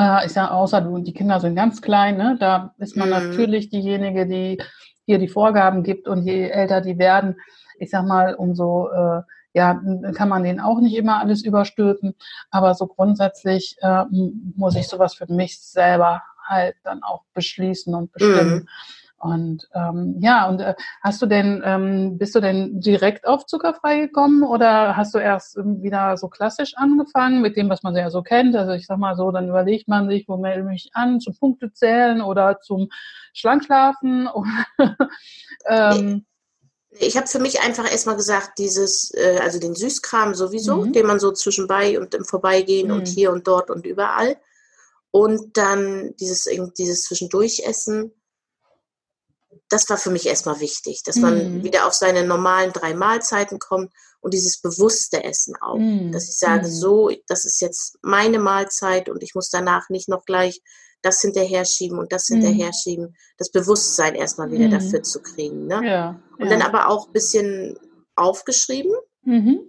Äh, 0.00 0.26
ich 0.26 0.32
sage, 0.32 0.52
außer 0.52 0.80
du, 0.80 0.98
die 0.98 1.12
Kinder 1.12 1.40
sind 1.40 1.54
ganz 1.54 1.82
klein, 1.82 2.16
ne? 2.16 2.36
da 2.40 2.74
ist 2.78 2.96
man 2.96 3.08
mhm. 3.08 3.14
natürlich 3.14 3.68
diejenige, 3.68 4.26
die 4.26 4.62
hier 5.04 5.18
die 5.18 5.28
Vorgaben 5.28 5.82
gibt 5.82 6.08
und 6.08 6.22
je 6.24 6.48
älter 6.48 6.80
die 6.80 6.98
werden, 6.98 7.36
ich 7.78 7.90
sag 7.90 8.06
mal, 8.06 8.34
umso 8.34 8.88
äh, 8.88 9.22
ja, 9.52 9.80
kann 10.14 10.28
man 10.28 10.44
denen 10.44 10.60
auch 10.60 10.80
nicht 10.80 10.96
immer 10.96 11.18
alles 11.18 11.42
überstülpen, 11.42 12.14
aber 12.50 12.74
so 12.74 12.86
grundsätzlich 12.86 13.76
äh, 13.80 14.04
muss 14.56 14.76
ich 14.76 14.86
sowas 14.86 15.14
für 15.14 15.26
mich 15.30 15.60
selber 15.60 16.22
halt 16.46 16.76
dann 16.84 17.02
auch 17.02 17.24
beschließen 17.34 17.94
und 17.94 18.12
bestimmen. 18.12 18.60
Mhm. 18.60 18.68
Und 19.20 19.68
ähm, 19.74 20.16
ja, 20.18 20.48
und 20.48 20.60
äh, 20.60 20.74
hast 21.02 21.20
du 21.20 21.26
denn, 21.26 21.62
ähm, 21.62 22.16
bist 22.16 22.34
du 22.34 22.40
denn 22.40 22.80
direkt 22.80 23.26
auf 23.26 23.44
zuckerfrei 23.44 24.00
gekommen 24.00 24.42
oder 24.42 24.96
hast 24.96 25.14
du 25.14 25.18
erst 25.18 25.58
ähm, 25.58 25.82
wieder 25.82 26.16
so 26.16 26.28
klassisch 26.28 26.72
angefangen 26.76 27.42
mit 27.42 27.54
dem, 27.54 27.68
was 27.68 27.82
man 27.82 27.94
ja 27.94 28.08
so 28.08 28.22
kennt? 28.22 28.56
Also 28.56 28.72
ich 28.72 28.86
sag 28.86 28.96
mal 28.96 29.16
so, 29.16 29.30
dann 29.30 29.50
überlegt 29.50 29.88
man 29.88 30.08
sich, 30.08 30.26
wo 30.26 30.38
melde 30.38 30.60
ich 30.60 30.66
mich 30.66 30.90
an, 30.94 31.20
zum 31.20 31.36
Punktezählen 31.36 32.22
oder 32.22 32.60
zum 32.60 32.88
Schlankschlafen 33.34 34.26
oder 34.34 34.96
ähm, 35.66 36.24
ich 36.92 37.18
habe 37.18 37.26
für 37.26 37.40
mich 37.40 37.60
einfach 37.60 37.90
erstmal 37.90 38.16
gesagt, 38.16 38.58
dieses, 38.58 39.12
äh, 39.12 39.38
also 39.42 39.60
den 39.60 39.74
Süßkram 39.74 40.34
sowieso, 40.34 40.86
mhm. 40.86 40.92
den 40.94 41.06
man 41.06 41.20
so 41.20 41.30
zwischenbei 41.30 42.00
und 42.00 42.14
im 42.14 42.24
Vorbeigehen 42.24 42.88
mhm. 42.88 42.94
und 42.94 43.06
hier 43.06 43.32
und 43.32 43.46
dort 43.46 43.70
und 43.70 43.84
überall. 43.84 44.38
Und 45.10 45.58
dann 45.58 46.14
dieses, 46.18 46.48
dieses 46.78 47.02
Zwischendurchessen 47.02 48.12
das 49.70 49.88
war 49.88 49.96
für 49.96 50.10
mich 50.10 50.26
erstmal 50.26 50.60
wichtig, 50.60 51.02
dass 51.04 51.16
man 51.16 51.58
mhm. 51.58 51.64
wieder 51.64 51.86
auf 51.86 51.94
seine 51.94 52.24
normalen 52.24 52.72
drei 52.72 52.92
Mahlzeiten 52.92 53.58
kommt 53.58 53.92
und 54.20 54.34
dieses 54.34 54.60
bewusste 54.60 55.22
Essen 55.24 55.54
auch. 55.60 55.78
Mhm. 55.78 56.12
Dass 56.12 56.28
ich 56.28 56.36
sage, 56.36 56.66
mhm. 56.66 56.72
so, 56.72 57.10
das 57.28 57.44
ist 57.44 57.60
jetzt 57.60 57.96
meine 58.02 58.40
Mahlzeit 58.40 59.08
und 59.08 59.22
ich 59.22 59.34
muss 59.34 59.48
danach 59.48 59.88
nicht 59.88 60.08
noch 60.08 60.24
gleich 60.24 60.60
das 61.02 61.20
hinterher 61.22 61.64
schieben 61.64 61.98
und 61.98 62.12
das 62.12 62.28
mhm. 62.28 62.42
hinterher 62.42 62.72
schieben. 62.72 63.16
Das 63.38 63.50
Bewusstsein 63.50 64.16
erstmal 64.16 64.50
wieder 64.50 64.66
mhm. 64.66 64.72
dafür 64.72 65.02
zu 65.02 65.22
kriegen. 65.22 65.66
Ne? 65.66 65.80
Ja, 65.84 66.20
und 66.38 66.46
ja. 66.46 66.50
dann 66.50 66.62
aber 66.62 66.88
auch 66.88 67.06
ein 67.06 67.12
bisschen 67.12 67.78
aufgeschrieben, 68.16 68.92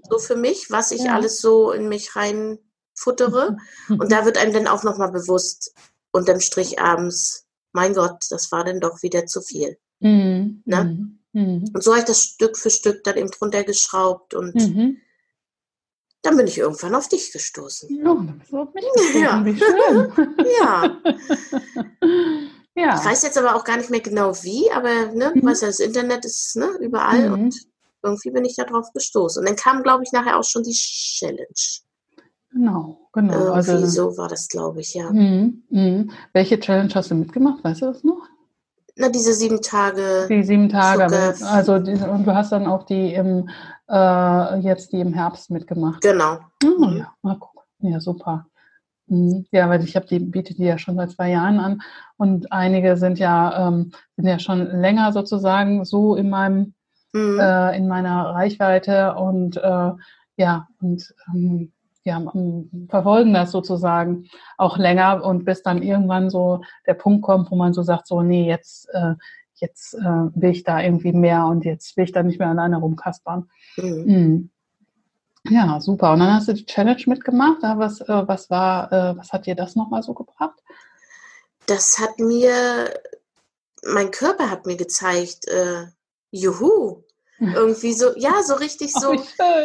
so 0.09 0.17
für 0.17 0.35
mich, 0.35 0.71
was 0.71 0.91
ich 0.91 1.03
ja. 1.03 1.13
alles 1.13 1.39
so 1.39 1.71
in 1.71 1.87
mich 1.87 2.15
reinfuttere. 2.15 3.57
Und 3.89 4.11
da 4.11 4.25
wird 4.25 4.37
einem 4.37 4.53
dann 4.53 4.67
auch 4.67 4.83
nochmal 4.83 5.11
bewusst, 5.11 5.73
unterm 6.11 6.39
Strich 6.39 6.79
abends, 6.81 7.45
mein 7.71 7.93
Gott, 7.93 8.25
das 8.29 8.51
war 8.51 8.63
dann 8.63 8.79
doch 8.79 9.01
wieder 9.01 9.25
zu 9.25 9.41
viel. 9.41 9.77
Mhm. 10.01 10.61
Ne? 10.65 11.19
Mhm. 11.33 11.41
mhm. 11.41 11.71
Und 11.73 11.83
so 11.83 11.91
habe 11.91 11.99
ich 11.99 12.05
das 12.05 12.23
Stück 12.23 12.57
für 12.57 12.69
Stück 12.69 13.03
dann 13.03 13.17
eben 13.17 13.29
drunter 13.29 13.63
geschraubt 13.63 14.33
und 14.33 14.55
mhm. 14.55 14.97
dann 16.21 16.37
bin 16.37 16.47
ich 16.47 16.57
irgendwann 16.57 16.95
auf 16.95 17.07
dich 17.07 17.31
gestoßen. 17.31 17.97
Ja, 17.97 18.03
dann 18.03 18.39
bist 18.39 18.51
du 18.51 18.57
auf 18.57 18.73
mich 18.73 18.85
gestoßen. 18.95 20.35
Ja. 20.59 21.01
Ja. 22.75 22.83
ja. 22.83 22.99
Ich 22.99 23.05
weiß 23.05 23.23
jetzt 23.23 23.37
aber 23.37 23.55
auch 23.55 23.63
gar 23.63 23.77
nicht 23.77 23.89
mehr 23.89 23.99
genau 24.01 24.33
wie, 24.43 24.69
aber 24.71 25.13
ne, 25.13 25.31
mhm. 25.33 25.45
weißt 25.45 25.61
ja, 25.61 25.67
das 25.67 25.79
Internet 25.79 26.25
ist 26.25 26.55
ne, 26.55 26.69
überall 26.79 27.29
mhm. 27.29 27.33
und 27.33 27.55
irgendwie 28.03 28.31
bin 28.31 28.45
ich 28.45 28.55
da 28.55 28.63
drauf 28.63 28.91
gestoßen. 28.93 29.39
Und 29.39 29.47
dann 29.47 29.55
kam, 29.55 29.83
glaube 29.83 30.03
ich, 30.03 30.11
nachher 30.11 30.37
auch 30.37 30.43
schon 30.43 30.63
die 30.63 30.73
Challenge. 30.73 31.45
Genau, 32.51 33.09
genau. 33.13 33.33
Irgendwie 33.33 33.71
also, 33.71 33.85
so 33.85 34.17
war 34.17 34.27
das, 34.27 34.49
glaube 34.49 34.81
ich, 34.81 34.93
ja. 34.93 35.09
Mhm, 35.11 36.11
Welche 36.33 36.59
Challenge 36.59 36.93
hast 36.93 37.11
du 37.11 37.15
mitgemacht? 37.15 37.63
Weißt 37.63 37.81
du 37.81 37.85
das 37.85 38.03
noch? 38.03 38.27
Na, 39.01 39.09
diese 39.09 39.33
sieben 39.33 39.61
Tage. 39.61 40.27
Die 40.29 40.43
sieben 40.43 40.69
Tage. 40.69 41.07
Zucker. 41.33 41.51
Also 41.51 41.79
diese, 41.79 42.07
und 42.09 42.25
du 42.27 42.35
hast 42.35 42.51
dann 42.51 42.67
auch 42.67 42.83
die 42.83 43.15
im 43.15 43.49
äh, 43.89 44.59
jetzt 44.59 44.93
die 44.93 44.99
im 44.99 45.13
Herbst 45.13 45.49
mitgemacht. 45.49 46.01
Genau. 46.01 46.37
Oh, 46.63 46.89
ja, 46.91 47.11
mal 47.23 47.37
gucken. 47.39 47.63
Ja, 47.79 47.99
super. 47.99 48.45
Mhm. 49.07 49.45
Ja, 49.51 49.67
weil 49.69 49.83
ich 49.83 49.95
habe 49.95 50.05
die 50.05 50.19
biete 50.19 50.53
die 50.53 50.65
ja 50.65 50.77
schon 50.77 50.97
seit 50.97 51.11
zwei 51.11 51.31
Jahren 51.31 51.59
an 51.59 51.81
und 52.17 52.51
einige 52.51 52.95
sind 52.95 53.17
ja 53.17 53.67
ähm, 53.67 53.91
sind 54.15 54.27
ja 54.27 54.37
schon 54.37 54.67
länger 54.67 55.11
sozusagen 55.11 55.83
so 55.83 56.15
in 56.15 56.29
meinem 56.29 56.75
mhm. 57.11 57.39
äh, 57.39 57.75
in 57.75 57.87
meiner 57.87 58.27
Reichweite 58.27 59.15
und 59.15 59.57
äh, 59.57 59.91
ja 60.37 60.67
und 60.79 61.13
ähm, 61.33 61.73
ja, 62.03 62.21
verfolgen 62.89 63.33
das 63.33 63.51
sozusagen 63.51 64.27
auch 64.57 64.77
länger 64.77 65.23
und 65.23 65.45
bis 65.45 65.61
dann 65.61 65.83
irgendwann 65.83 66.29
so 66.29 66.61
der 66.87 66.95
Punkt 66.95 67.23
kommt, 67.23 67.51
wo 67.51 67.55
man 67.55 67.73
so 67.73 67.83
sagt, 67.83 68.07
so, 68.07 68.21
nee, 68.21 68.47
jetzt, 68.47 68.89
äh, 68.93 69.13
jetzt 69.55 69.93
äh, 69.93 69.99
will 69.99 70.51
ich 70.51 70.63
da 70.63 70.81
irgendwie 70.81 71.13
mehr 71.13 71.45
und 71.45 71.63
jetzt 71.63 71.95
will 71.97 72.05
ich 72.05 72.11
da 72.11 72.23
nicht 72.23 72.39
mehr 72.39 72.49
alleine 72.49 72.77
rumkaspern. 72.77 73.49
Mhm. 73.77 74.03
Mhm. 74.05 74.49
Ja, 75.49 75.79
super. 75.79 76.13
Und 76.13 76.19
dann 76.19 76.33
hast 76.33 76.47
du 76.47 76.53
die 76.53 76.65
Challenge 76.65 77.01
mitgemacht. 77.07 77.59
Was, 77.61 78.01
äh, 78.01 78.27
was 78.27 78.49
war, 78.49 78.91
äh, 78.91 79.17
was 79.17 79.31
hat 79.31 79.45
dir 79.45 79.55
das 79.55 79.75
nochmal 79.75 80.03
so 80.03 80.13
gebracht? 80.13 80.59
Das 81.65 81.99
hat 81.99 82.19
mir, 82.19 82.93
mein 83.83 84.11
Körper 84.11 84.49
hat 84.49 84.65
mir 84.65 84.77
gezeigt, 84.77 85.47
äh, 85.47 85.85
juhu, 86.31 87.03
irgendwie 87.41 87.93
so, 87.93 88.15
ja, 88.15 88.43
so 88.43 88.53
richtig 88.55 88.93
so. 88.99 89.11
Oh, 89.11 89.55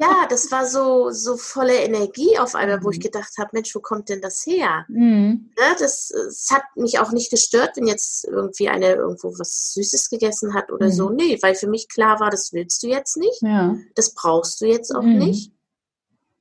ja, 0.00 0.26
das 0.28 0.50
war 0.50 0.66
so, 0.66 1.10
so 1.10 1.36
volle 1.36 1.76
Energie 1.76 2.38
auf 2.38 2.54
einmal, 2.54 2.82
wo 2.82 2.90
ich 2.90 2.98
mhm. 2.98 3.02
gedacht 3.02 3.32
habe, 3.38 3.50
Mensch, 3.52 3.74
wo 3.74 3.80
kommt 3.80 4.08
denn 4.08 4.20
das 4.20 4.46
her? 4.46 4.84
Mhm. 4.88 5.50
Ja, 5.58 5.74
das, 5.78 6.08
das 6.08 6.48
hat 6.50 6.62
mich 6.76 6.98
auch 6.98 7.12
nicht 7.12 7.30
gestört, 7.30 7.76
wenn 7.76 7.86
jetzt 7.86 8.24
irgendwie 8.24 8.68
einer 8.68 8.94
irgendwo 8.94 9.32
was 9.38 9.72
Süßes 9.74 10.10
gegessen 10.10 10.54
hat 10.54 10.70
oder 10.70 10.86
mhm. 10.86 10.92
so. 10.92 11.10
Nee, 11.10 11.38
weil 11.42 11.54
für 11.54 11.68
mich 11.68 11.88
klar 11.88 12.20
war, 12.20 12.30
das 12.30 12.52
willst 12.52 12.82
du 12.82 12.88
jetzt 12.88 13.16
nicht. 13.16 13.42
Ja. 13.42 13.76
Das 13.94 14.14
brauchst 14.14 14.60
du 14.60 14.66
jetzt 14.66 14.94
auch 14.94 15.02
mhm. 15.02 15.18
nicht. 15.18 15.52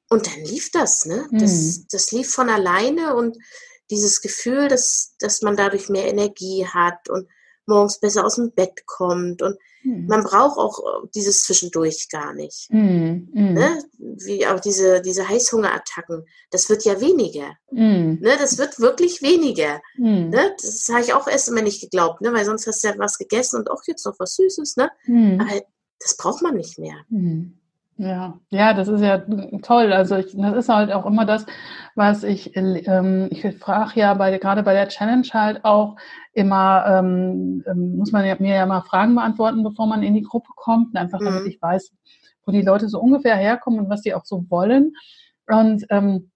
Und 0.10 0.28
dann 0.28 0.44
lief 0.44 0.70
das, 0.72 1.06
ne? 1.06 1.28
Das, 1.32 1.52
mhm. 1.52 1.88
das 1.92 2.12
lief 2.12 2.30
von 2.32 2.50
alleine 2.50 3.16
und 3.16 3.38
dieses 3.90 4.22
Gefühl, 4.22 4.68
dass, 4.68 5.16
dass 5.20 5.42
man 5.42 5.56
dadurch 5.56 5.90
mehr 5.90 6.08
Energie 6.08 6.68
hat 6.68 7.10
und 7.10 7.28
morgens 7.66 8.00
besser 8.00 8.26
aus 8.26 8.36
dem 8.36 8.52
Bett 8.52 8.86
kommt 8.86 9.42
und 9.42 9.58
hm. 9.84 10.08
Man 10.08 10.24
braucht 10.24 10.58
auch 10.58 10.80
äh, 10.80 11.08
dieses 11.14 11.44
Zwischendurch 11.44 12.08
gar 12.10 12.34
nicht. 12.34 12.70
Hm. 12.70 13.30
Hm. 13.34 13.54
Ne? 13.54 13.84
Wie 13.98 14.48
auch 14.48 14.60
diese, 14.60 15.02
diese 15.02 15.28
Heißhungerattacken. 15.28 16.26
Das 16.52 16.70
wird 16.70 16.86
ja 16.86 17.00
weniger. 17.02 17.58
Hm. 17.70 18.20
Ne? 18.22 18.38
Das 18.40 18.58
wird 18.58 18.80
wirklich 18.80 19.22
weniger. 19.22 19.82
Ne? 20.30 20.56
Das 20.62 20.88
habe 20.90 21.02
ich 21.02 21.14
auch 21.14 21.28
erst 21.28 21.50
immer 21.50 21.62
nicht 21.62 21.82
geglaubt, 21.82 22.22
ne? 22.22 22.34
weil 22.34 22.46
sonst 22.46 22.66
hast 22.66 22.84
du 22.84 22.88
ja 22.88 22.96
was 22.98 23.18
gegessen 23.18 23.58
und 23.58 23.70
auch 23.70 23.82
jetzt 23.86 24.06
noch 24.06 24.16
was 24.20 24.36
Süßes. 24.36 24.78
Ne? 24.78 24.90
Aber 25.40 25.62
das 26.00 26.16
braucht 26.18 26.42
man 26.42 26.56
nicht 26.56 26.80
mehr. 26.80 26.96
Ja, 27.98 28.40
ja, 28.50 28.74
das 28.74 28.88
ist 28.88 29.02
ja 29.02 29.20
toll. 29.62 29.94
Also 29.94 30.16
ich, 30.16 30.36
das 30.36 30.56
ist 30.56 30.70
halt 30.70 30.92
auch 30.92 31.06
immer 31.06 31.26
das, 31.26 31.46
was 31.96 32.24
ich, 32.24 32.56
ähm, 32.56 33.28
ich 33.30 33.46
frage 33.58 34.00
ja 34.00 34.14
bei, 34.16 34.36
gerade 34.40 34.64
bei 34.64 34.74
der 34.74 34.90
Challenge 34.90 35.28
halt 35.32 35.64
auch 35.64 35.96
immer, 36.34 36.86
ähm, 36.88 37.64
ähm, 37.68 37.98
muss 37.98 38.12
man 38.12 38.26
ja, 38.26 38.36
mir 38.40 38.56
ja 38.56 38.66
mal 38.66 38.82
Fragen 38.82 39.14
beantworten, 39.14 39.64
bevor 39.64 39.86
man 39.86 40.02
in 40.02 40.16
die 40.16 40.24
Gruppe 40.24 40.50
kommt, 40.56 40.96
einfach 40.96 41.20
damit 41.20 41.44
mhm. 41.44 41.50
ich 41.50 41.62
weiß, 41.62 41.94
wo 42.46 42.52
die 42.52 42.64
Leute 42.64 42.90
so 42.90 43.00
ungefähr 43.00 43.36
herkommen 43.36 43.80
und 43.80 43.90
was 43.90 44.02
die 44.02 44.16
auch 44.16 44.26
so 44.26 44.44
wollen. 44.50 44.94
Und 45.48 45.86
ähm, 45.90 46.32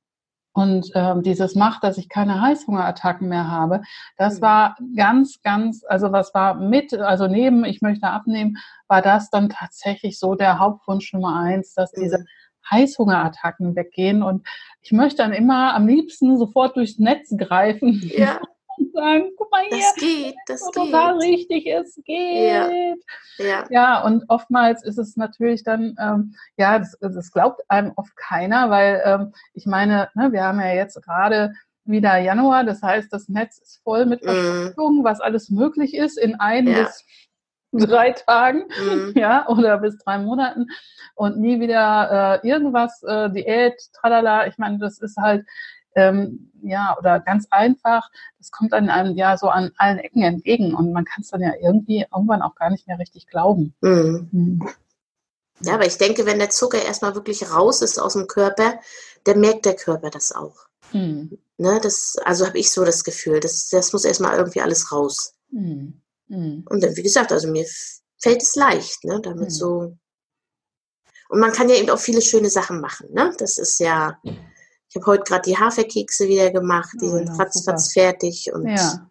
und 0.57 0.89
ähm, 0.95 1.21
dieses 1.21 1.53
macht, 1.53 1.83
dass 1.83 1.99
ich 1.99 2.09
keine 2.09 2.41
Heißhungerattacken 2.41 3.29
mehr 3.29 3.47
habe, 3.47 3.81
das 4.17 4.39
mhm. 4.39 4.41
war 4.41 4.75
ganz, 4.95 5.39
ganz, 5.43 5.85
also 5.87 6.11
was 6.11 6.33
war 6.33 6.55
mit, 6.55 6.95
also 6.95 7.27
neben, 7.27 7.63
ich 7.63 7.83
möchte 7.83 8.07
abnehmen, 8.07 8.57
war 8.87 9.03
das 9.03 9.29
dann 9.29 9.49
tatsächlich 9.49 10.17
so 10.17 10.33
der 10.33 10.57
Hauptwunsch 10.57 11.13
Nummer 11.13 11.35
eins, 11.39 11.75
dass 11.75 11.95
mhm. 11.95 12.01
diese 12.01 12.25
Heißhungerattacken 12.71 13.75
weggehen. 13.75 14.23
Und 14.23 14.47
ich 14.81 14.91
möchte 14.91 15.17
dann 15.17 15.31
immer 15.31 15.75
am 15.75 15.87
liebsten 15.87 16.39
sofort 16.39 16.75
durchs 16.75 16.97
Netz 16.97 17.31
greifen. 17.37 18.01
Ja. 18.17 18.39
Und 18.77 18.93
sagen, 18.93 19.31
guck 19.37 19.51
mal 19.51 19.63
hier, 19.69 19.79
das 19.79 19.95
geht, 19.95 20.35
das 20.47 20.65
geht. 20.65 20.73
total 20.73 21.17
richtig, 21.17 21.67
es 21.67 21.99
geht. 22.05 22.47
Ja. 22.47 22.69
ja. 23.37 23.65
Ja. 23.69 24.03
und 24.03 24.25
oftmals 24.27 24.83
ist 24.83 24.97
es 24.97 25.17
natürlich 25.17 25.63
dann, 25.63 25.95
ähm, 25.99 26.35
ja, 26.57 26.79
das, 26.79 26.97
das, 26.99 27.31
glaubt 27.31 27.61
einem 27.69 27.93
oft 27.95 28.15
keiner, 28.15 28.69
weil 28.69 29.01
ähm, 29.05 29.33
ich 29.53 29.65
meine, 29.65 30.09
ne, 30.15 30.31
wir 30.31 30.43
haben 30.43 30.59
ja 30.59 30.73
jetzt 30.73 31.01
gerade 31.03 31.53
wieder 31.85 32.17
Januar, 32.17 32.63
das 32.63 32.81
heißt, 32.81 33.11
das 33.11 33.29
Netz 33.29 33.57
ist 33.59 33.81
voll 33.83 34.05
mit 34.05 34.23
mhm. 34.23 34.27
Versprechungen, 34.27 35.01
mm. 35.01 35.05
was 35.05 35.21
alles 35.21 35.49
möglich 35.49 35.95
ist 35.95 36.17
in 36.17 36.35
ein 36.39 36.67
ja. 36.67 36.83
bis 36.83 37.05
drei 37.71 38.11
Tagen, 38.11 38.65
mhm. 38.79 39.13
ja, 39.15 39.47
oder 39.47 39.77
bis 39.79 39.97
drei 39.97 40.17
Monaten 40.17 40.67
und 41.15 41.39
nie 41.39 41.59
wieder 41.59 42.41
äh, 42.43 42.47
irgendwas, 42.47 43.01
äh, 43.03 43.29
Diät, 43.29 43.75
tralala. 43.93 44.47
Ich 44.47 44.57
meine, 44.57 44.77
das 44.79 44.99
ist 44.99 45.17
halt, 45.17 45.45
ähm, 45.97 46.51
ja, 46.61 46.95
oder 46.99 47.19
ganz 47.19 47.47
einfach, 47.49 48.09
das 48.37 48.51
kommt 48.51 48.71
dann 48.71 48.89
einem 48.89 49.17
ja 49.17 49.37
so 49.37 49.49
an 49.49 49.71
allen 49.77 49.99
Ecken 49.99 50.21
entgegen 50.21 50.73
und 50.75 50.93
man 50.93 51.05
kann 51.05 51.21
es 51.21 51.29
dann 51.29 51.41
ja 51.41 51.53
irgendwie 51.61 52.05
irgendwann 52.13 52.41
auch 52.41 52.55
gar 52.55 52.69
nicht 52.69 52.87
mehr 52.87 52.99
richtig 52.99 53.27
glauben. 53.27 53.73
Mhm. 53.81 54.29
Mhm. 54.31 54.69
Ja, 55.61 55.73
aber 55.73 55.87
ich 55.87 55.97
denke, 55.97 56.25
wenn 56.27 56.37
der 56.37 56.51
Zucker 56.51 56.83
erstmal 56.83 57.15
wirklich 57.15 57.51
raus 57.51 57.81
ist 57.81 57.99
aus 57.99 58.13
dem 58.13 58.27
Körper, 58.27 58.79
dann 59.23 59.39
merkt 59.39 59.65
der 59.65 59.75
Körper 59.75 60.11
das 60.11 60.31
auch. 60.31 60.67
Mhm. 60.93 61.39
Ne, 61.57 61.79
das, 61.81 62.15
also 62.23 62.45
habe 62.45 62.59
ich 62.59 62.71
so 62.71 62.85
das 62.85 63.03
Gefühl, 63.03 63.39
das, 63.39 63.69
das 63.69 63.91
muss 63.91 64.05
erstmal 64.05 64.37
irgendwie 64.37 64.61
alles 64.61 64.91
raus. 64.91 65.33
Mhm. 65.49 65.99
Mhm. 66.27 66.63
Und 66.69 66.83
dann, 66.83 66.95
wie 66.95 67.03
gesagt, 67.03 67.31
also 67.31 67.47
mir 67.47 67.65
fällt 68.19 68.43
es 68.43 68.55
leicht, 68.55 69.03
ne, 69.03 69.19
damit 69.21 69.45
mhm. 69.45 69.49
so. 69.49 69.97
Und 71.29 71.39
man 71.39 71.51
kann 71.51 71.69
ja 71.69 71.75
eben 71.75 71.89
auch 71.89 71.99
viele 71.99 72.21
schöne 72.21 72.51
Sachen 72.51 72.79
machen, 72.79 73.11
ne? 73.11 73.33
Das 73.39 73.57
ist 73.57 73.79
ja, 73.79 74.19
ich 74.89 74.95
habe 74.95 75.05
heute 75.05 75.23
gerade 75.23 75.41
die 75.49 75.57
Haferkekse 75.57 76.27
wieder 76.27 76.51
gemacht, 76.51 76.95
die 77.01 77.07
oh, 77.07 77.09
sind 77.09 77.29
ratzfatz 77.39 77.93
fertig 77.93 78.51
und 78.53 78.67
ja. 78.67 79.07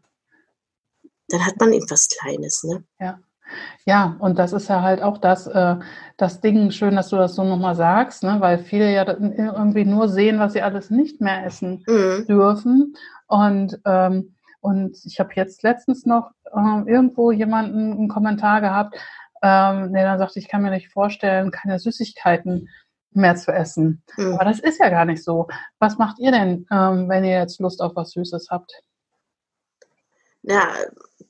dann 1.29 1.47
hat 1.47 1.59
man 1.59 1.73
eben 1.73 1.89
was 1.91 2.09
Kleines, 2.09 2.65
ne? 2.65 2.85
Ja. 3.01 3.19
Ja, 3.85 4.17
und 4.19 4.41
das 4.41 4.53
ist 4.53 4.69
ja 4.69 4.83
halt 4.83 5.01
auch 5.01 5.19
das, 5.19 5.47
äh, 5.47 5.77
das 6.17 6.41
Ding, 6.41 6.73
schön, 6.73 6.97
dass 6.97 7.11
du 7.11 7.17
das 7.17 7.37
so 7.37 7.45
nochmal 7.45 7.77
sagst, 7.77 8.25
ne? 8.25 8.41
weil 8.41 8.59
viele 8.59 8.93
ja 8.93 9.07
irgendwie 9.07 9.85
nur 9.85 10.09
sehen, 10.09 10.41
was 10.41 10.55
sie 10.55 10.63
alles 10.63 10.91
nicht 10.91 11.21
mehr 11.21 11.47
essen 11.47 11.85
mhm. 11.87 12.27
dürfen. 12.27 12.97
Und 13.29 13.81
ähm, 13.85 14.37
und 14.67 14.99
ich 15.05 15.21
habe 15.21 15.31
jetzt 15.37 15.63
letztens 15.63 16.07
noch 16.07 16.33
äh, 16.47 16.91
irgendwo 16.91 17.31
jemanden 17.31 17.93
einen 17.93 18.09
Kommentar 18.09 18.61
gehabt, 18.61 18.97
ähm, 19.41 19.93
der 19.93 20.05
dann 20.05 20.19
sagte, 20.19 20.41
ich 20.41 20.49
kann 20.49 20.63
mir 20.63 20.71
nicht 20.71 20.93
vorstellen, 20.93 21.53
keine 21.53 21.79
Süßigkeiten 21.79 22.69
mehr 23.17 23.37
zu 23.37 23.53
essen. 23.53 24.03
Mhm. 24.17 24.35
Aber 24.35 24.45
das 24.45 24.61
ist 24.61 24.79
ja 24.79 24.89
gar 24.89 25.05
nicht 25.05 25.23
so. 25.23 25.49
Was 25.79 25.99
macht 25.99 26.19
ihr 26.19 26.33
denn, 26.33 26.67
ähm, 26.71 27.09
wenn 27.09 27.25
ihr 27.25 27.39
jetzt 27.39 27.61
Lust 27.61 27.81
auf 27.81 27.97
was 27.97 28.11
Süßes 28.13 28.49
habt? 28.51 28.73
Ja, 30.43 30.69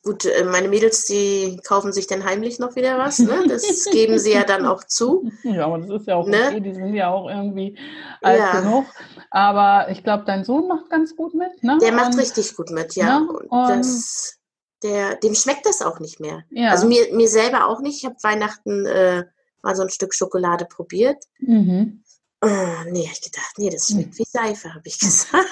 gut, 0.03 0.27
äh, 0.27 0.45
meine 0.45 0.69
Mädels, 0.69 1.07
die 1.07 1.59
kaufen 1.67 1.93
sich 1.93 2.07
dann 2.07 2.25
heimlich 2.25 2.59
noch 2.59 2.77
wieder 2.77 2.99
was. 2.99 3.19
Ne? 3.19 3.45
Das 3.49 3.63
geben 3.91 4.19
sie 4.19 4.33
ja 4.33 4.45
dann 4.45 4.67
auch 4.67 4.85
zu. 4.85 5.31
Ja, 5.43 5.65
aber 5.65 5.79
das 5.79 6.03
ist 6.03 6.07
ja 6.07 6.17
auch 6.17 6.27
ne? 6.27 6.49
okay, 6.49 6.61
die 6.61 6.75
sind 6.75 6.93
ja 6.95 7.09
auch 7.09 7.29
irgendwie 7.29 7.79
alt 8.21 8.39
ja. 8.39 8.61
genug. 8.61 8.85
Aber 9.31 9.91
ich 9.91 10.05
glaube, 10.05 10.25
dein 10.27 10.45
Sohn 10.45 10.69
macht 10.69 10.91
ganz 10.91 11.17
gut 11.17 11.35
mit. 11.35 11.63
Ne? 11.63 11.79
Der 11.81 11.93
macht 11.93 12.13
und, 12.13 12.21
richtig 12.21 12.55
gut 12.57 12.71
mit, 12.71 12.95
ja. 12.95 13.21
Ne? 13.21 13.29
Das, 13.51 14.37
der, 14.83 15.17
dem 15.17 15.35
schmeckt 15.35 15.65
das 15.65 15.81
auch 15.81 15.99
nicht 15.99 16.21
mehr. 16.21 16.45
Ja. 16.51 16.71
Also 16.71 16.87
mir, 16.87 17.07
mir 17.13 17.29
selber 17.29 17.69
auch 17.69 17.81
nicht. 17.81 17.97
Ich 17.97 18.05
habe 18.05 18.17
Weihnachten 18.23 18.85
äh, 18.85 19.25
mal 19.67 19.77
so 19.77 19.83
ein 19.83 19.91
Stück 19.91 20.15
Schokolade 20.15 20.65
probiert. 20.65 21.25
Mhm. 21.39 22.03
Oh, 22.41 22.49
nee, 22.91 23.09
ich 23.13 23.21
gedacht, 23.21 23.55
nee, 23.59 23.71
das 23.71 23.89
schmeckt 23.89 24.15
mhm. 24.15 24.19
wie 24.19 24.25
Seife, 24.25 24.73
habe 24.73 24.87
ich 24.87 24.99
gesagt. 24.99 25.49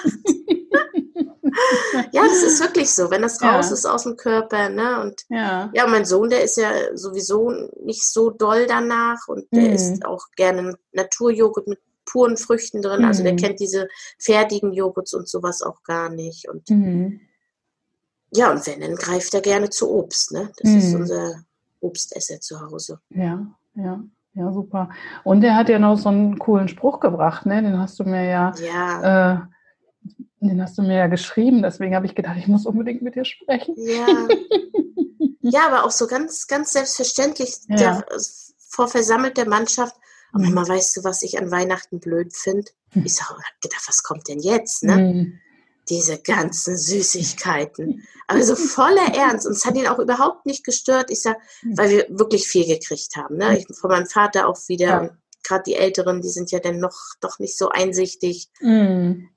ja, 2.11 2.23
das 2.23 2.43
ist 2.43 2.61
wirklich 2.61 2.91
so, 2.93 3.09
wenn 3.11 3.21
das 3.21 3.41
raus 3.41 3.67
ja. 3.67 3.73
ist 3.73 3.85
aus 3.85 4.03
dem 4.03 4.15
Körper, 4.15 4.69
ne? 4.69 5.01
Und 5.01 5.25
ja. 5.29 5.69
ja, 5.73 5.87
mein 5.87 6.05
Sohn, 6.05 6.29
der 6.29 6.43
ist 6.43 6.57
ja 6.57 6.95
sowieso 6.95 7.51
nicht 7.83 8.03
so 8.03 8.29
doll 8.29 8.65
danach 8.67 9.27
und 9.27 9.45
der 9.51 9.69
mhm. 9.69 9.73
isst 9.73 10.05
auch 10.05 10.25
gerne 10.35 10.77
Naturjoghurt 10.93 11.67
mit 11.67 11.79
puren 12.05 12.37
Früchten 12.37 12.81
drin. 12.81 13.01
Mhm. 13.01 13.07
Also 13.07 13.23
der 13.23 13.33
mhm. 13.33 13.37
kennt 13.37 13.59
diese 13.59 13.87
fertigen 14.19 14.71
Joghurts 14.71 15.13
und 15.13 15.27
sowas 15.27 15.61
auch 15.61 15.83
gar 15.83 16.09
nicht. 16.09 16.47
Und 16.47 16.69
mhm. 16.69 17.19
ja, 18.31 18.51
und 18.51 18.65
wenn, 18.67 18.81
dann 18.81 18.95
greift 18.95 19.33
er 19.33 19.41
gerne 19.41 19.69
zu 19.69 19.91
Obst, 19.91 20.31
ne? 20.31 20.51
Das 20.57 20.71
ist 20.71 20.93
mhm. 20.93 21.01
unser 21.01 21.43
Obstesser 21.81 22.39
zu 22.39 22.61
Hause. 22.61 22.99
Ja, 23.09 23.45
ja. 23.75 24.03
Ja, 24.37 24.51
super. 24.51 24.89
Und 25.23 25.45
er 25.45 25.55
hat 25.55 25.69
ja 25.69 25.79
noch 25.79 25.97
so 25.97 26.09
einen 26.09 26.37
coolen 26.37 26.67
Spruch 26.67 26.99
gebracht, 26.99 27.45
ne? 27.45 27.63
Den 27.63 27.79
hast 27.79 27.97
du 27.99 28.03
mir 28.03 28.25
ja, 28.25 28.53
ja. 28.59 29.33
Äh, 29.33 29.39
den 30.41 30.61
hast 30.61 30.77
du 30.77 30.81
mir 30.81 30.97
ja 30.97 31.07
geschrieben, 31.07 31.61
deswegen 31.61 31.95
habe 31.95 32.05
ich 32.05 32.15
gedacht, 32.15 32.35
ich 32.37 32.47
muss 32.47 32.65
unbedingt 32.65 33.01
mit 33.01 33.15
dir 33.15 33.23
sprechen. 33.23 33.75
Ja. 33.77 34.27
ja, 35.41 35.67
aber 35.67 35.85
auch 35.85 35.91
so 35.91 36.05
ganz, 36.07 36.47
ganz 36.47 36.73
selbstverständlich 36.73 37.55
ja. 37.69 37.75
der, 37.77 38.05
vor 38.69 38.87
versammelter 38.89 39.47
Mannschaft. 39.47 39.95
Aber 40.33 40.43
mhm. 40.43 40.53
mal 40.53 40.67
weißt 40.67 40.97
du, 40.97 41.03
was 41.05 41.21
ich 41.21 41.39
an 41.39 41.49
Weihnachten 41.49 42.01
blöd 42.01 42.35
finde? 42.35 42.69
Mhm. 42.93 43.05
Ich 43.05 43.21
habe 43.21 43.39
gedacht, 43.61 43.85
was 43.87 44.03
kommt 44.03 44.27
denn 44.27 44.39
jetzt? 44.39 44.83
Ne? 44.83 44.97
Mhm. 44.97 45.39
Diese 45.89 46.19
ganzen 46.19 46.77
Süßigkeiten. 46.77 48.07
Also 48.27 48.55
voller 48.55 49.13
Ernst. 49.15 49.45
Und 49.45 49.53
es 49.53 49.65
hat 49.65 49.75
ihn 49.75 49.87
auch 49.87 49.99
überhaupt 49.99 50.45
nicht 50.45 50.63
gestört. 50.63 51.11
Ich 51.11 51.21
sage, 51.21 51.37
mhm. 51.61 51.77
weil 51.77 51.89
wir 51.89 52.05
wirklich 52.09 52.47
viel 52.47 52.65
gekriegt 52.65 53.15
haben. 53.15 53.37
Ne? 53.37 53.59
Ich, 53.59 53.77
von 53.77 53.91
meinem 53.91 54.07
Vater 54.07 54.47
auch 54.47 54.59
wieder. 54.67 54.85
Ja. 54.85 55.17
gerade 55.43 55.63
die 55.67 55.75
Älteren, 55.75 56.21
die 56.21 56.29
sind 56.29 56.51
ja 56.51 56.59
dann 56.59 56.79
noch 56.79 56.97
doch 57.21 57.37
nicht 57.39 57.57
so 57.57 57.69
einsichtig. 57.69 58.49
Mhm 58.61 59.29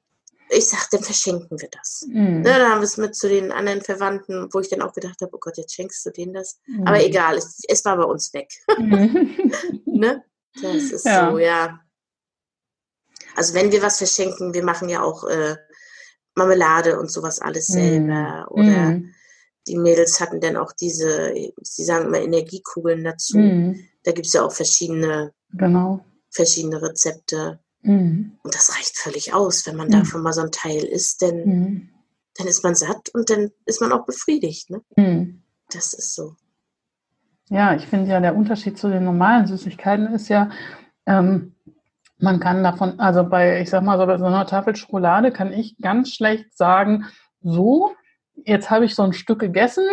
ich 0.51 0.69
sagte, 0.69 0.97
dann 0.97 1.05
verschenken 1.05 1.61
wir 1.61 1.69
das. 1.71 2.07
Mhm. 2.09 2.41
Ne, 2.41 2.43
dann 2.43 2.71
haben 2.71 2.81
wir 2.81 2.87
es 2.87 2.97
mit 2.97 3.15
zu 3.15 3.29
den 3.29 3.53
anderen 3.53 3.83
Verwandten, 3.83 4.49
wo 4.53 4.61
ich 4.61 4.69
dann 4.69 4.83
auch 4.83 4.93
gedacht 4.93 5.21
habe, 5.21 5.35
oh 5.35 5.39
Gott, 5.39 5.57
jetzt 5.57 5.75
schenkst 5.75 6.05
du 6.07 6.11
denen 6.11 6.33
das. 6.33 6.59
Mhm. 6.67 6.87
Aber 6.87 7.05
egal, 7.05 7.37
es, 7.37 7.63
es, 7.69 7.85
war 7.85 7.97
bei 7.97 8.05
uns 8.05 8.33
weg. 8.33 8.49
Ne? 9.85 10.23
Das 10.63 10.77
ist 10.77 11.05
ja. 11.05 11.31
so, 11.31 11.39
ja. 11.39 11.81
Also 13.35 13.55
wenn 13.55 13.73
wir 13.73 13.83
was 13.83 13.99
verschenken, 13.99 14.55
wir 14.55 14.63
machen 14.63 14.89
ja 14.89 15.03
auch 15.03 15.25
äh, 15.25 15.57
Marmelade 16.39 16.99
und 16.99 17.11
sowas 17.11 17.41
alles 17.41 17.69
mhm. 17.69 17.75
selber. 17.75 18.47
Oder 18.51 18.91
mhm. 18.91 19.15
die 19.67 19.77
Mädels 19.77 20.21
hatten 20.21 20.41
dann 20.41 20.57
auch 20.57 20.73
diese, 20.73 21.35
sie 21.63 21.85
sagen 21.85 22.07
immer 22.07 22.21
Energiekugeln 22.21 23.05
dazu. 23.05 23.39
Mhm. 23.39 23.81
Da 24.05 24.13
gibt 24.13 24.27
es 24.27 24.33
ja 24.33 24.43
auch 24.43 24.53
verschiedene, 24.53 25.33
genau. 25.53 26.05
verschiedene 26.31 26.81
Rezepte. 26.81 27.59
Mhm. 27.83 28.39
Und 28.43 28.55
das 28.55 28.75
reicht 28.77 28.97
völlig 28.97 29.35
aus, 29.35 29.67
wenn 29.67 29.77
man 29.77 29.89
mhm. 29.89 29.93
davon 29.93 30.23
mal 30.23 30.33
so 30.33 30.41
ein 30.41 30.53
Teil 30.53 30.85
isst, 30.85 31.21
denn 31.23 31.91
dann 32.37 32.47
ist 32.47 32.63
man 32.63 32.75
satt 32.75 33.11
und 33.15 33.29
dann 33.31 33.51
ist 33.67 33.81
man 33.81 33.93
auch 33.93 34.07
befriedigt. 34.07 34.71
Ne? 34.71 34.81
Das 35.71 35.93
ist 35.93 36.15
so. 36.15 36.37
Ja, 37.51 37.75
ich 37.75 37.87
finde 37.87 38.11
ja, 38.11 38.21
der 38.21 38.37
Unterschied 38.37 38.79
zu 38.79 38.89
den 38.89 39.05
normalen 39.05 39.47
Süßigkeiten 39.47 40.15
ist 40.15 40.29
ja, 40.29 40.51
ähm, 41.07 41.55
man 42.19 42.41
kann 42.41 42.63
davon, 42.63 42.99
also 42.99 43.25
bei, 43.25 43.61
ich 43.61 43.71
sag 43.71 43.83
mal 43.83 43.99
so, 43.99 44.07
bei 44.07 44.19
so 44.19 44.27
einer 44.27 44.47
Tafel 44.47 44.77
Schokolade 44.77 45.31
kann 45.31 45.53
ich 45.53 45.77
ganz 45.79 46.13
schlecht 46.13 46.57
sagen, 46.57 47.07
so, 47.41 47.93
jetzt 48.35 48.71
habe 48.71 48.85
ich 48.85 48.95
so 48.95 49.03
ein 49.03 49.13
Stück 49.13 49.39
gegessen, 49.39 49.85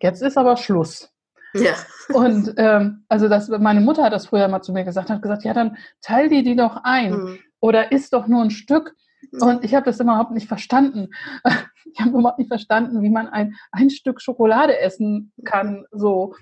jetzt 0.00 0.22
ist 0.22 0.36
aber 0.36 0.56
Schluss. 0.56 1.10
Ja. 1.54 1.74
Und 2.12 2.54
ähm, 2.58 3.04
also 3.08 3.28
das, 3.28 3.48
meine 3.48 3.80
Mutter 3.80 4.04
hat 4.04 4.12
das 4.12 4.26
früher 4.26 4.48
mal 4.48 4.62
zu 4.62 4.72
mir 4.72 4.84
gesagt, 4.84 5.10
hat 5.10 5.22
gesagt, 5.22 5.44
ja, 5.44 5.54
dann 5.54 5.76
teil 6.02 6.28
die 6.28 6.42
die 6.42 6.56
doch 6.56 6.80
ein 6.84 7.12
mhm. 7.12 7.38
oder 7.60 7.92
isst 7.92 8.12
doch 8.12 8.26
nur 8.26 8.42
ein 8.42 8.50
Stück. 8.50 8.94
Mhm. 9.32 9.42
Und 9.42 9.64
ich 9.64 9.74
habe 9.74 9.86
das 9.86 10.00
überhaupt 10.00 10.32
nicht 10.32 10.48
verstanden. 10.48 11.08
Ich 11.94 12.00
habe 12.00 12.18
überhaupt 12.18 12.38
nicht 12.38 12.48
verstanden, 12.48 13.00
wie 13.00 13.08
man 13.08 13.28
ein, 13.28 13.54
ein 13.72 13.88
Stück 13.88 14.20
Schokolade 14.20 14.78
essen 14.78 15.32
kann. 15.46 15.86
So. 15.90 16.34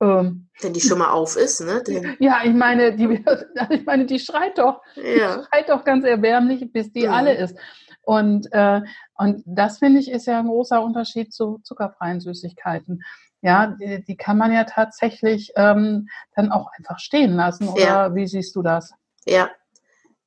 Ähm, 0.00 0.48
Wenn 0.60 0.72
die 0.72 0.80
schon 0.80 0.98
mal 0.98 1.10
auf 1.10 1.36
ist, 1.36 1.60
ne? 1.60 1.82
Den 1.82 2.16
ja, 2.20 2.40
ich 2.44 2.54
meine, 2.54 2.94
die, 2.94 3.22
ich 3.70 3.84
meine, 3.86 4.06
die 4.06 4.18
schreit 4.18 4.58
doch, 4.58 4.82
ja. 4.94 5.38
die 5.38 5.44
schreit 5.44 5.68
doch 5.68 5.84
ganz 5.84 6.04
erbärmlich, 6.04 6.70
bis 6.72 6.92
die 6.92 7.02
ja. 7.02 7.12
alle 7.12 7.34
ist. 7.34 7.56
Und, 8.02 8.46
äh, 8.52 8.82
und 9.16 9.42
das 9.46 9.78
finde 9.78 9.98
ich 9.98 10.10
ist 10.10 10.26
ja 10.26 10.38
ein 10.38 10.46
großer 10.46 10.82
Unterschied 10.82 11.32
zu 11.32 11.58
zuckerfreien 11.64 12.20
Süßigkeiten 12.20 13.02
ja, 13.42 13.68
die, 13.68 14.04
die 14.04 14.16
kann 14.16 14.38
man 14.38 14.52
ja 14.52 14.64
tatsächlich 14.64 15.52
ähm, 15.56 16.08
dann 16.34 16.50
auch 16.50 16.68
einfach 16.76 16.98
stehen 16.98 17.34
lassen. 17.34 17.68
Oder 17.68 17.80
ja. 17.80 18.14
wie 18.14 18.26
siehst 18.26 18.56
du 18.56 18.62
das? 18.62 18.92
Ja, 19.24 19.50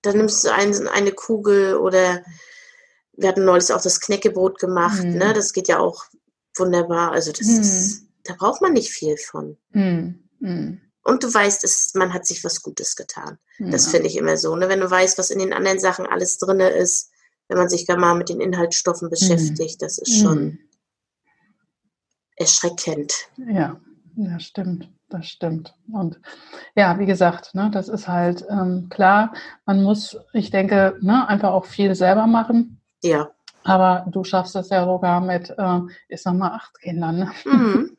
dann 0.01 0.17
nimmst 0.17 0.45
du 0.45 0.53
ein, 0.53 0.73
eine 0.87 1.11
Kugel 1.11 1.75
oder 1.75 2.21
wir 3.13 3.27
hatten 3.27 3.43
neulich 3.43 3.73
auch 3.73 3.81
das 3.81 3.99
Knäckebrot 3.99 4.59
gemacht, 4.59 5.03
mhm. 5.03 5.17
ne? 5.17 5.33
Das 5.33 5.51
geht 5.51 5.67
ja 5.67 5.79
auch 5.79 6.05
wunderbar. 6.55 7.11
Also 7.11 7.31
das 7.31 7.47
mhm. 7.47 7.59
ist, 7.59 8.07
da 8.23 8.33
braucht 8.37 8.61
man 8.61 8.73
nicht 8.73 8.91
viel 8.91 9.17
von. 9.17 9.57
Mhm. 9.71 10.23
mhm. 10.39 10.81
Und 11.01 11.23
du 11.23 11.33
weißt, 11.33 11.63
es, 11.63 11.93
man 11.95 12.13
hat 12.13 12.27
sich 12.27 12.43
was 12.43 12.61
Gutes 12.61 12.95
getan. 12.95 13.39
Ja. 13.57 13.69
Das 13.71 13.87
finde 13.87 14.07
ich 14.07 14.17
immer 14.17 14.37
so. 14.37 14.55
Ne? 14.55 14.69
Wenn 14.69 14.81
du 14.81 14.91
weißt, 14.91 15.17
was 15.17 15.31
in 15.31 15.39
den 15.39 15.53
anderen 15.53 15.79
Sachen 15.79 16.05
alles 16.05 16.37
drin 16.37 16.59
ist, 16.59 17.09
wenn 17.47 17.57
man 17.57 17.69
sich 17.69 17.85
da 17.87 17.95
mal 17.97 18.13
mit 18.15 18.29
den 18.29 18.41
Inhaltsstoffen 18.41 19.07
Mhm. 19.07 19.11
beschäftigt. 19.11 19.81
Das 19.81 19.97
ist 19.97 20.19
schon 20.19 20.43
Mhm. 20.43 20.59
erschreckend. 22.35 23.13
Ja, 23.37 23.79
das 24.15 24.43
stimmt, 24.43 24.89
das 25.09 25.25
stimmt. 25.27 25.73
Und 25.91 26.19
ja, 26.75 26.99
wie 26.99 27.05
gesagt, 27.05 27.55
ne, 27.55 27.69
das 27.73 27.87
ist 27.87 28.07
halt 28.07 28.45
ähm, 28.49 28.87
klar, 28.89 29.33
man 29.65 29.81
muss, 29.83 30.17
ich 30.33 30.51
denke, 30.51 30.97
ne, 31.01 31.27
einfach 31.27 31.51
auch 31.53 31.65
viel 31.65 31.95
selber 31.95 32.27
machen. 32.27 32.81
Ja. 33.03 33.31
Aber 33.63 34.05
du 34.11 34.23
schaffst 34.23 34.55
das 34.55 34.69
ja 34.69 34.85
sogar 34.85 35.21
mit, 35.21 35.49
äh, 35.57 35.79
ich 36.07 36.21
sag 36.21 36.33
mal, 36.35 36.51
acht 36.51 36.79
Kindern. 36.79 37.19
Ne? 37.19 37.31
Mhm. 37.45 37.97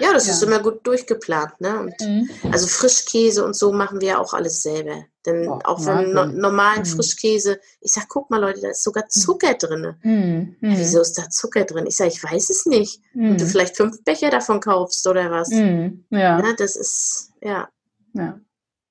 Ja, 0.00 0.12
das 0.12 0.26
Ja. 0.26 0.32
ist 0.34 0.42
immer 0.42 0.58
gut 0.60 0.86
durchgeplant. 0.86 1.60
Ne? 1.60 1.94
Mhm. 2.00 2.28
also 2.52 2.66
Frischkäse 2.66 3.44
und 3.44 3.56
so 3.56 3.72
machen 3.72 4.00
wir 4.00 4.08
ja 4.08 4.18
auch 4.18 4.34
alles 4.34 4.62
selber. 4.62 5.04
Denn 5.26 5.48
Oh, 5.48 5.58
auch 5.64 5.84
wenn 5.86 6.12
no 6.12 6.26
normalen 6.26 6.80
Mhm. 6.80 6.86
Frischkäse, 6.86 7.60
ich 7.80 7.92
sag, 7.92 8.08
guck 8.08 8.30
mal 8.30 8.40
Leute, 8.40 8.60
da 8.60 8.70
ist 8.70 8.82
sogar 8.82 9.06
Zucker 9.08 9.54
drin. 9.54 9.94
Mhm. 10.02 10.56
Ja, 10.60 10.78
wieso 10.78 11.00
ist 11.00 11.18
da 11.18 11.28
Zucker 11.28 11.64
drin? 11.64 11.86
Ich 11.86 11.96
sage, 11.96 12.10
ich 12.10 12.22
weiß 12.22 12.50
es 12.50 12.66
nicht. 12.66 13.00
Mhm. 13.14 13.30
Und 13.32 13.40
du 13.40 13.46
vielleicht 13.46 13.76
fünf 13.76 14.02
Becher 14.04 14.30
davon 14.30 14.60
kaufst 14.60 15.06
oder 15.06 15.30
was. 15.30 15.48
Mhm. 15.50 16.04
Ja. 16.10 16.38
Ja, 16.40 16.52
das 16.56 16.76
ist, 16.76 17.32
ja. 17.42 17.68
Ja, 18.14 18.40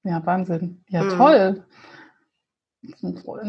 ja, 0.04 0.26
Wahnsinn. 0.26 0.84
Ja, 0.90 1.04
Mhm. 1.04 1.18
toll. 1.18 1.66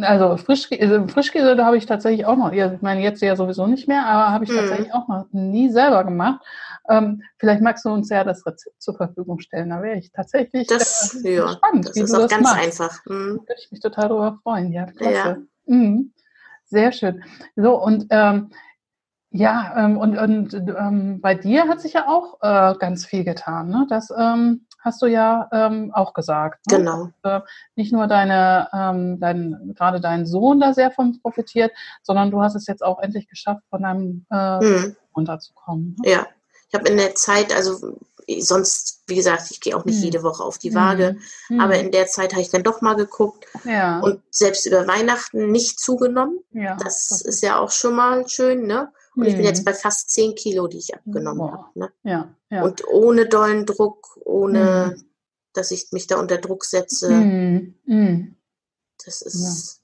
Also 0.02 0.36
Frischkäse, 0.36 1.06
Frischkäse, 1.08 1.54
da 1.54 1.64
habe 1.64 1.76
ich 1.76 1.86
tatsächlich 1.86 2.26
auch 2.26 2.36
noch, 2.36 2.52
ich 2.52 2.82
meine 2.82 3.00
jetzt 3.00 3.22
ja 3.22 3.36
sowieso 3.36 3.66
nicht 3.66 3.86
mehr, 3.86 4.04
aber 4.06 4.32
habe 4.32 4.44
ich 4.44 4.50
Mhm. 4.50 4.56
tatsächlich 4.56 4.92
auch 4.92 5.06
noch 5.08 5.26
nie 5.30 5.70
selber 5.70 6.02
gemacht. 6.04 6.40
Ähm, 6.88 7.22
vielleicht 7.38 7.62
magst 7.62 7.84
du 7.84 7.90
uns 7.90 8.08
ja 8.08 8.24
das 8.24 8.44
Rezept 8.44 8.82
zur 8.82 8.96
Verfügung 8.96 9.38
stellen. 9.38 9.70
Da 9.70 9.82
wäre 9.82 9.96
ich 9.98 10.10
tatsächlich 10.10 10.66
Das, 10.66 11.14
äh, 11.24 11.36
ja, 11.36 11.44
gespannt, 11.46 11.88
das 11.88 11.94
wie 11.94 12.00
ist 12.00 12.12
du 12.12 12.16
auch 12.16 12.22
das 12.22 12.30
ganz 12.30 12.42
machst. 12.42 12.80
einfach. 12.80 13.04
Mhm. 13.06 13.40
Da 13.46 13.48
würde 13.50 13.60
ich 13.64 13.70
mich 13.70 13.80
total 13.80 14.08
darüber 14.08 14.38
freuen. 14.42 14.72
Ja, 14.72 14.86
klasse. 14.86 15.14
Ja. 15.14 15.36
Mhm. 15.66 16.12
Sehr 16.64 16.90
schön. 16.92 17.22
So, 17.54 17.80
und 17.80 18.06
ähm, 18.10 18.50
ja, 19.30 19.74
ähm, 19.76 19.96
und, 19.96 20.18
und 20.18 20.54
ähm, 20.54 21.20
bei 21.20 21.34
dir 21.36 21.68
hat 21.68 21.80
sich 21.80 21.92
ja 21.92 22.08
auch 22.08 22.38
äh, 22.42 22.74
ganz 22.78 23.06
viel 23.06 23.22
getan. 23.22 23.68
Ne? 23.68 23.86
Das 23.88 24.12
ähm, 24.16 24.66
hast 24.82 25.02
du 25.02 25.06
ja 25.06 25.48
ähm, 25.52 25.90
auch 25.94 26.12
gesagt. 26.14 26.66
Ne? 26.70 26.78
Genau. 26.78 27.08
Dass, 27.22 27.42
äh, 27.42 27.46
nicht 27.76 27.92
nur 27.92 28.06
deine, 28.06 28.68
ähm, 28.72 29.20
dein, 29.20 29.72
gerade 29.76 30.00
dein 30.00 30.26
Sohn 30.26 30.60
da 30.60 30.72
sehr 30.74 30.90
von 30.90 31.20
profitiert, 31.20 31.72
sondern 32.02 32.30
du 32.30 32.42
hast 32.42 32.54
es 32.54 32.66
jetzt 32.66 32.82
auch 32.82 33.00
endlich 33.00 33.28
geschafft, 33.28 33.62
von 33.70 33.82
deinem 33.82 34.26
äh, 34.30 34.60
Mhm. 34.60 34.96
runterzukommen. 35.16 35.96
Ne? 36.02 36.10
Ja. 36.10 36.26
Ich 36.68 36.74
habe 36.78 36.88
in 36.88 36.96
der 36.98 37.14
Zeit, 37.16 37.52
also 37.54 37.96
sonst, 38.38 39.02
wie 39.08 39.16
gesagt, 39.16 39.50
ich 39.50 39.60
gehe 39.60 39.76
auch 39.76 39.84
nicht 39.84 39.98
Mhm. 39.98 40.04
jede 40.04 40.22
Woche 40.22 40.44
auf 40.44 40.56
die 40.58 40.72
Waage, 40.74 41.16
Mhm. 41.48 41.60
aber 41.60 41.74
in 41.80 41.90
der 41.90 42.06
Zeit 42.06 42.32
habe 42.32 42.42
ich 42.42 42.50
dann 42.50 42.62
doch 42.62 42.80
mal 42.80 42.94
geguckt 42.94 43.44
ja, 43.64 43.98
und 44.00 44.22
selbst 44.30 44.66
über 44.66 44.86
Weihnachten 44.86 45.50
nicht 45.50 45.80
zugenommen. 45.80 46.38
ja, 46.52 46.76
Das 46.76 47.10
ist 47.22 47.42
ja 47.42 47.58
auch 47.58 47.70
schon 47.72 47.96
mal 47.96 48.28
schön, 48.28 48.66
ne? 48.68 48.92
Und 49.16 49.24
ich 49.26 49.32
bin 49.34 49.42
Mhm. 49.42 49.48
jetzt 49.48 49.64
bei 49.64 49.74
fast 49.74 50.10
10 50.10 50.34
Kilo, 50.34 50.66
die 50.68 50.78
ich 50.78 50.94
abgenommen 50.94 51.50
habe. 51.52 51.66
Ne? 51.74 51.90
ja, 52.04 52.28
ja. 52.50 52.62
Und 52.62 52.86
ohne 52.88 53.26
dollen 53.26 53.66
Druck, 53.66 54.16
ohne 54.24 54.94
Mhm. 54.96 55.04
dass 55.52 55.70
ich 55.72 55.88
mich 55.92 56.06
da 56.06 56.18
unter 56.18 56.38
Druck 56.38 56.64
setze. 56.64 57.10
Mhm. 57.10 57.74
Mhm. 57.84 58.36
Das 59.04 59.22
ist 59.22 59.76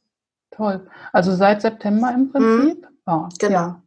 Toll. 0.52 0.88
Also 1.12 1.34
seit 1.34 1.60
September 1.60 2.12
im 2.14 2.30
Prinzip? 2.30 2.86
Ja, 3.06 3.16
Mhm. 3.16 3.28
Genau. 3.38 3.52
Ja. 3.58 3.82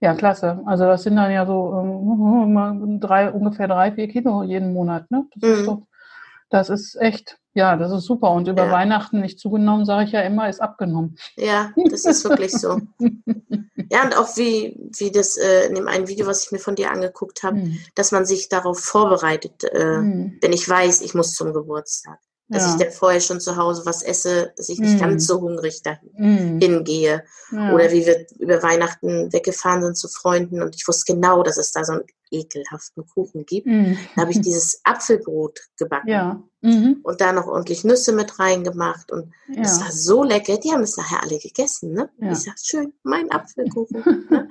ja, 0.00 0.14
klasse. 0.14 0.62
Also 0.66 0.84
das 0.84 1.02
sind 1.02 1.16
dann 1.16 1.32
ja 1.32 1.46
so 1.46 1.72
ähm, 1.74 3.00
drei, 3.00 3.32
ungefähr 3.32 3.66
drei, 3.66 3.92
vier 3.92 4.08
Kilo 4.08 4.42
jeden 4.44 4.72
Monat. 4.72 5.10
Ne? 5.10 5.26
Das, 5.36 5.50
ist 5.50 5.62
Mhm. 5.62 5.66
doch, 5.66 5.82
das 6.50 6.68
ist 6.70 6.94
echt, 6.96 7.38
ja, 7.54 7.76
das 7.76 7.92
ist 7.92 8.04
super. 8.04 8.30
Und 8.30 8.48
über 8.48 8.66
Ja. 8.66 8.72
Weihnachten 8.72 9.20
nicht 9.20 9.38
zugenommen, 9.38 9.84
sage 9.84 10.04
ich 10.06 10.12
ja 10.12 10.20
immer, 10.22 10.48
ist 10.48 10.60
abgenommen. 10.60 11.16
ja, 11.36 11.72
das 11.90 12.04
ist 12.04 12.24
wirklich 12.24 12.52
so. 12.52 12.80
Ja, 13.90 14.04
und 14.04 14.16
auch 14.16 14.36
wie, 14.36 14.78
wie 14.98 15.10
das 15.10 15.36
äh, 15.36 15.66
in 15.66 15.74
dem 15.74 15.88
einen 15.88 16.08
Video, 16.08 16.26
was 16.26 16.44
ich 16.44 16.52
mir 16.52 16.58
von 16.58 16.74
dir 16.76 16.90
angeguckt 16.90 17.42
habe, 17.42 17.56
Mhm. 17.56 17.78
dass 17.94 18.10
man 18.12 18.24
sich 18.24 18.48
darauf 18.48 18.78
vorbereitet, 18.78 19.64
äh, 19.64 19.98
Mhm. 19.98 20.38
wenn 20.40 20.52
ich 20.52 20.68
weiß, 20.68 21.02
ich 21.02 21.14
muss 21.14 21.34
zum 21.34 21.52
Geburtstag. 21.52 22.18
Dass 22.48 22.64
Ja. 22.64 22.70
ich 22.76 22.82
dann 22.82 22.92
vorher 22.92 23.20
schon 23.20 23.40
zu 23.40 23.56
Hause 23.56 23.82
was 23.86 24.02
esse, 24.02 24.52
dass 24.56 24.68
ich 24.68 24.78
nicht 24.78 24.94
Mhm. 24.96 25.00
ganz 25.00 25.26
so 25.26 25.40
hungrig 25.40 25.82
dahin 25.82 26.10
Mhm. 26.16 26.60
hingehe. 26.60 27.24
Ja. 27.50 27.72
Oder 27.74 27.90
wie 27.92 28.04
wir 28.06 28.26
über 28.38 28.62
Weihnachten 28.62 29.32
weggefahren 29.32 29.82
sind 29.82 29.96
zu 29.96 30.08
Freunden 30.08 30.62
und 30.62 30.74
ich 30.74 30.86
wusste 30.88 31.12
genau, 31.14 31.42
dass 31.42 31.56
es 31.58 31.72
da 31.72 31.84
so 31.84 31.92
einen 31.92 32.02
ekelhaften 32.32 33.06
Kuchen 33.06 33.44
gibt. 33.46 33.66
Mhm. 33.66 33.96
Da 34.16 34.22
habe 34.22 34.30
ich 34.32 34.40
dieses 34.40 34.80
Apfelbrot 34.84 35.60
gebacken 35.78 36.08
Ja. 36.08 36.42
Mhm. 36.62 37.00
und 37.02 37.20
da 37.20 37.32
noch 37.32 37.46
ordentlich 37.46 37.84
Nüsse 37.84 38.12
mit 38.12 38.38
reingemacht 38.38 39.12
und 39.12 39.32
Ja. 39.48 39.62
es 39.62 39.80
war 39.80 39.92
so 39.92 40.22
lecker. 40.24 40.56
Die 40.56 40.72
haben 40.72 40.82
es 40.82 40.96
nachher 40.96 41.22
alle 41.22 41.38
gegessen. 41.38 41.92
Ne? 41.92 42.08
Ja. 42.18 42.32
Ich 42.32 42.38
sag, 42.38 42.58
schön, 42.58 42.92
mein 43.02 43.30
Apfelkuchen. 43.30 44.02
ne? 44.30 44.48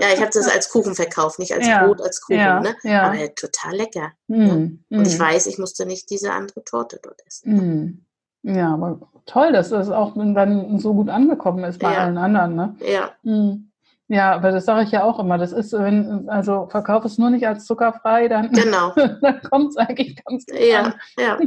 Ja, 0.00 0.08
ich 0.14 0.20
habe 0.20 0.30
das 0.32 0.48
als 0.48 0.70
Kuchen 0.70 0.94
verkauft, 0.94 1.38
nicht 1.38 1.52
als. 1.52 1.66
Brot, 1.66 2.00
als 2.00 2.20
Kuchen. 2.20 2.36
Ne? 2.38 2.74
Ja. 2.84 3.02
Aber 3.10 3.34
total 3.34 3.74
lecker. 3.76 4.12
Mhm. 4.28 4.84
Und 4.90 5.06
ich 5.06 5.16
Mhm. 5.18 5.22
weiß, 5.22 5.46
ich 5.46 5.58
musste 5.58 5.84
nicht 5.86 6.08
diese 6.10 6.32
andere 6.32 6.64
Torte 6.64 7.00
dort 7.02 7.20
essen. 7.26 7.54
Mhm. 7.54 8.04
Ja, 8.44 8.72
aber 8.74 9.00
toll, 9.26 9.52
dass 9.52 9.70
das 9.70 9.90
auch 9.90 10.14
dann 10.14 10.78
so 10.78 10.94
gut 10.94 11.08
angekommen 11.08 11.64
ist 11.64 11.80
bei 11.80 11.98
allen 11.98 12.16
anderen. 12.16 12.54
Ne? 12.54 12.76
Ja, 12.86 13.10
Hm. 13.24 13.67
Ja, 14.08 14.32
aber 14.32 14.52
das 14.52 14.64
sage 14.64 14.84
ich 14.84 14.90
ja 14.90 15.02
auch 15.04 15.18
immer. 15.18 15.36
Das 15.36 15.52
ist, 15.52 15.72
wenn, 15.74 16.28
also 16.30 16.66
verkauf 16.70 17.04
es 17.04 17.18
nur 17.18 17.28
nicht 17.30 17.46
als 17.46 17.66
zuckerfrei, 17.66 18.28
dann, 18.28 18.50
genau. 18.52 18.92
dann 19.20 19.40
kommt 19.50 19.70
es 19.70 19.76
eigentlich 19.76 20.16
ganz 20.24 20.46
gut 20.46 20.58
Ja, 20.58 20.80
an. 20.82 20.94
ja. 21.18 21.38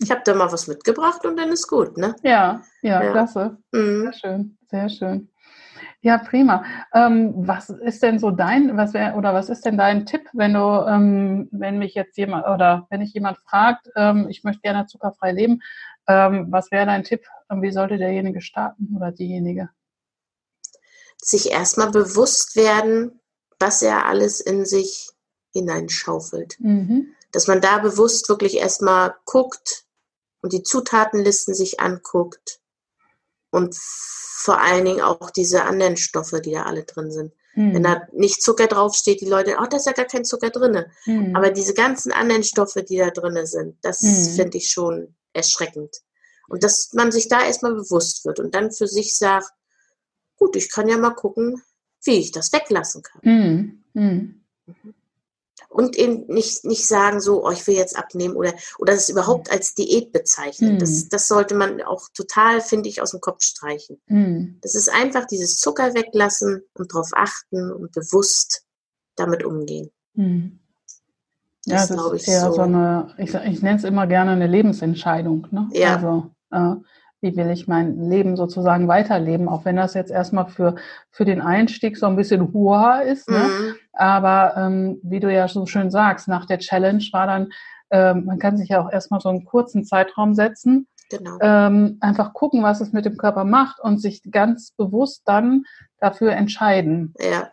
Ich 0.00 0.10
habe 0.10 0.22
da 0.24 0.34
mal 0.34 0.50
was 0.52 0.66
mitgebracht 0.68 1.24
und 1.26 1.36
dann 1.36 1.50
ist 1.50 1.66
gut, 1.68 1.96
ne? 1.98 2.14
Ja, 2.22 2.62
ja, 2.82 3.02
Ja. 3.02 3.10
klasse. 3.10 3.58
Mhm. 3.72 4.02
Sehr 4.02 4.12
schön, 4.12 4.58
sehr 4.70 4.88
schön. 4.88 5.28
Ja, 6.00 6.18
prima. 6.18 6.64
Ähm, 6.92 7.32
was 7.36 7.70
ist 7.70 8.02
denn 8.02 8.18
so 8.18 8.30
dein, 8.32 8.76
was 8.76 8.92
wäre, 8.94 9.14
oder 9.14 9.34
was 9.34 9.48
ist 9.48 9.64
denn 9.64 9.76
dein 9.78 10.04
Tipp, 10.06 10.28
wenn 10.32 10.54
du, 10.54 10.84
ähm, 10.88 11.48
wenn 11.52 11.78
mich 11.78 11.94
jetzt 11.94 12.16
jemand, 12.18 12.46
oder 12.46 12.86
wenn 12.90 13.00
dich 13.00 13.14
jemand 13.14 13.38
fragt, 13.38 13.88
ähm, 13.94 14.26
ich 14.28 14.42
möchte 14.42 14.62
gerne 14.62 14.86
zuckerfrei 14.86 15.30
leben, 15.32 15.60
ähm, 16.08 16.46
was 16.50 16.72
wäre 16.72 16.86
dein 16.86 17.04
Tipp? 17.04 17.24
Wie 17.54 17.70
sollte 17.70 17.98
derjenige 17.98 18.40
starten 18.40 18.94
oder 18.96 19.12
diejenige? 19.12 19.68
Sich 21.24 21.50
erstmal 21.50 21.90
bewusst 21.90 22.56
werden, 22.56 23.20
was 23.58 23.80
er 23.82 24.06
alles 24.06 24.40
in 24.40 24.64
sich 24.64 25.10
hineinschaufelt. 25.52 26.56
Mhm. 26.58 27.14
Dass 27.30 27.46
man 27.46 27.60
da 27.60 27.78
bewusst 27.78 28.28
wirklich 28.28 28.56
erstmal 28.56 29.14
guckt 29.24 29.84
und 30.42 30.52
die 30.52 30.62
Zutatenlisten 30.62 31.54
sich 31.54 31.80
anguckt 31.80 32.60
und 33.50 33.76
vor 33.76 34.60
allen 34.60 34.84
Dingen 34.84 35.00
auch 35.00 35.30
diese 35.30 35.62
anderen 35.64 35.96
Stoffe, 35.96 36.40
die 36.40 36.52
da 36.52 36.64
alle 36.64 36.82
drin 36.84 37.12
sind. 37.12 37.32
Mhm. 37.54 37.74
Wenn 37.74 37.82
da 37.84 38.02
nicht 38.12 38.42
Zucker 38.42 38.66
draufsteht, 38.66 39.20
die 39.20 39.28
Leute, 39.28 39.56
oh, 39.60 39.66
da 39.66 39.76
ist 39.76 39.86
ja 39.86 39.92
gar 39.92 40.06
kein 40.06 40.24
Zucker 40.24 40.50
drin. 40.50 40.84
Mhm. 41.06 41.36
Aber 41.36 41.50
diese 41.50 41.74
ganzen 41.74 42.10
anderen 42.12 42.42
Stoffe, 42.42 42.82
die 42.82 42.96
da 42.96 43.10
drin 43.10 43.46
sind, 43.46 43.76
das 43.82 44.02
Mhm. 44.02 44.34
finde 44.34 44.58
ich 44.58 44.70
schon 44.70 45.14
erschreckend. 45.32 45.98
Und 46.48 46.64
dass 46.64 46.92
man 46.92 47.12
sich 47.12 47.28
da 47.28 47.44
erstmal 47.44 47.74
bewusst 47.74 48.24
wird 48.24 48.40
und 48.40 48.54
dann 48.54 48.72
für 48.72 48.88
sich 48.88 49.16
sagt, 49.16 49.50
gut, 50.42 50.56
ich 50.56 50.70
kann 50.70 50.88
ja 50.88 50.98
mal 50.98 51.14
gucken, 51.14 51.62
wie 52.04 52.18
ich 52.18 52.32
das 52.32 52.52
weglassen 52.52 53.02
kann. 53.02 53.20
Mhm. 53.22 53.82
Mhm. 53.94 54.42
Und 55.68 55.96
eben 55.96 56.26
nicht, 56.26 56.64
nicht 56.64 56.86
sagen 56.86 57.20
so, 57.20 57.46
oh, 57.46 57.50
ich 57.50 57.66
will 57.66 57.76
jetzt 57.76 57.96
abnehmen 57.96 58.36
oder, 58.36 58.52
oder 58.78 58.92
das 58.92 59.08
überhaupt 59.08 59.50
als 59.50 59.74
Diät 59.74 60.12
bezeichnen. 60.12 60.74
Mhm. 60.74 60.78
Das, 60.80 61.08
das 61.08 61.28
sollte 61.28 61.54
man 61.54 61.80
auch 61.80 62.08
total, 62.12 62.60
finde 62.60 62.88
ich, 62.88 63.00
aus 63.00 63.12
dem 63.12 63.20
Kopf 63.20 63.42
streichen. 63.42 64.00
Das 64.60 64.74
ist 64.74 64.92
einfach 64.92 65.26
dieses 65.26 65.56
Zucker 65.56 65.94
weglassen 65.94 66.62
und 66.74 66.92
darauf 66.92 67.10
achten 67.14 67.72
und 67.72 67.92
bewusst 67.92 68.64
damit 69.16 69.44
umgehen. 69.44 69.90
Mhm. 70.14 70.58
Ja, 71.64 71.76
Das 71.76 71.88
das 71.88 71.96
glaube 71.96 72.16
ist 72.16 72.22
ich 72.22 72.28
eher 72.28 72.40
so, 72.40 72.54
so. 72.54 72.62
eine, 72.62 73.14
ich, 73.18 73.32
ich 73.32 73.62
nenne 73.62 73.78
es 73.78 73.84
immer 73.84 74.06
gerne 74.06 74.32
eine 74.32 74.48
Lebensentscheidung. 74.48 75.46
Ne? 75.52 75.70
Ja. 75.72 75.94
Also, 75.96 76.30
äh, 76.50 76.74
wie 77.22 77.34
will 77.36 77.50
ich 77.50 77.68
mein 77.68 78.10
Leben 78.10 78.36
sozusagen 78.36 78.88
weiterleben, 78.88 79.48
auch 79.48 79.64
wenn 79.64 79.76
das 79.76 79.94
jetzt 79.94 80.10
erstmal 80.10 80.48
für, 80.48 80.74
für 81.10 81.24
den 81.24 81.40
Einstieg 81.40 81.96
so 81.96 82.06
ein 82.06 82.16
bisschen 82.16 82.52
Hua 82.52 83.00
ist. 83.00 83.28
Ne? 83.30 83.38
Mhm. 83.38 83.74
Aber 83.92 84.54
ähm, 84.56 84.98
wie 85.02 85.20
du 85.20 85.32
ja 85.32 85.46
so 85.48 85.64
schön 85.66 85.90
sagst, 85.90 86.28
nach 86.28 86.46
der 86.46 86.58
Challenge 86.58 87.04
war 87.12 87.26
dann, 87.28 87.52
ähm, 87.90 88.24
man 88.24 88.38
kann 88.38 88.56
sich 88.58 88.70
ja 88.70 88.84
auch 88.84 88.90
erstmal 88.92 89.20
so 89.20 89.28
einen 89.28 89.44
kurzen 89.44 89.84
Zeitraum 89.84 90.34
setzen, 90.34 90.86
Genau. 91.10 91.36
ähm, 91.42 91.98
einfach 92.00 92.32
gucken, 92.32 92.62
was 92.62 92.80
es 92.80 92.92
mit 92.92 93.04
dem 93.04 93.18
Körper 93.18 93.44
macht 93.44 93.78
und 93.80 93.98
sich 93.98 94.22
ganz 94.30 94.70
bewusst 94.72 95.20
dann 95.26 95.64
dafür 96.00 96.32
entscheiden. 96.32 97.12
Ja. 97.20 97.50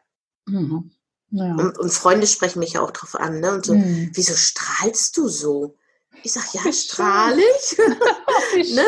Mhm. 0.47 0.91
Ja. 1.32 1.51
Und, 1.55 1.77
und 1.77 1.91
Freunde 1.91 2.25
sprechen 2.25 2.60
mich 2.60 2.73
ja 2.73 2.82
auch 2.82 2.91
drauf 2.91 3.15
an, 3.19 3.39
ne? 3.41 3.51
Und 3.53 3.65
so, 3.65 3.75
Mhm. 3.75 4.12
wieso 4.13 4.34
strahlst 4.34 5.15
du 5.17 5.27
so? 5.27 5.75
Ich 6.23 6.32
sag, 6.34 6.53
ja, 6.53 6.71
strahle 6.71 7.41
ich? 7.58 7.77
Ne? 8.75 8.82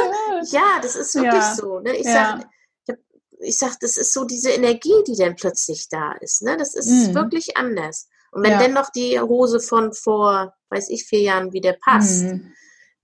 Ja, 0.49 0.79
das 0.81 0.95
ist 0.95 1.15
wirklich 1.15 1.33
Ja. 1.33 1.55
so. 1.55 1.79
Ne? 1.79 1.95
Ich, 1.97 2.05
Ja. 2.05 2.39
sag, 2.85 2.97
ich, 3.39 3.57
sag, 3.57 3.79
das 3.79 3.97
ist 3.97 4.13
so 4.13 4.23
diese 4.25 4.51
Energie, 4.51 5.03
die 5.07 5.15
dann 5.15 5.35
plötzlich 5.35 5.89
da 5.89 6.13
ist. 6.13 6.41
Ne? 6.43 6.57
Das 6.57 6.75
ist 6.75 6.89
Mhm. 7.09 7.15
wirklich 7.15 7.57
anders. 7.57 8.07
Und 8.31 8.43
wenn 8.43 8.51
Ja. 8.51 8.59
dann 8.59 8.73
noch 8.73 8.89
die 8.91 9.19
Hose 9.19 9.59
von 9.59 9.93
vor, 9.93 10.53
weiß 10.69 10.89
ich, 10.89 11.05
vier 11.05 11.21
Jahren 11.21 11.51
wieder 11.53 11.73
passt, 11.73 12.23
Mhm. 12.23 12.53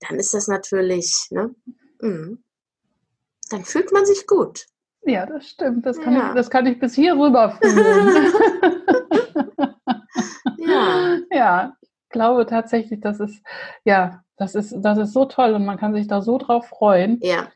dann 0.08 0.18
ist 0.18 0.32
das 0.34 0.46
natürlich, 0.48 1.26
ne? 1.30 1.54
Mhm. 2.00 2.42
Dann 3.50 3.64
fühlt 3.64 3.92
man 3.92 4.06
sich 4.06 4.26
gut. 4.26 4.66
Ja, 5.02 5.26
das 5.26 5.48
stimmt. 5.48 5.86
Das 5.86 5.98
kann, 5.98 6.14
ja. 6.14 6.28
ich, 6.28 6.34
das 6.34 6.50
kann 6.50 6.66
ich 6.66 6.78
bis 6.78 6.94
hier 6.94 7.14
rüber 7.14 7.58
fühlen. 7.60 8.32
ja. 10.58 11.18
Ja, 11.32 11.76
glaube 12.08 12.46
tatsächlich, 12.46 13.00
das 13.00 13.20
ist, 13.20 13.42
ja, 13.84 14.22
das 14.36 14.54
ist, 14.54 14.74
das 14.78 14.98
ist 14.98 15.12
so 15.12 15.24
toll 15.24 15.54
und 15.54 15.64
man 15.64 15.78
kann 15.78 15.94
sich 15.94 16.06
da 16.06 16.22
so 16.22 16.38
drauf 16.38 16.66
freuen. 16.66 17.18
Ja. 17.22 17.48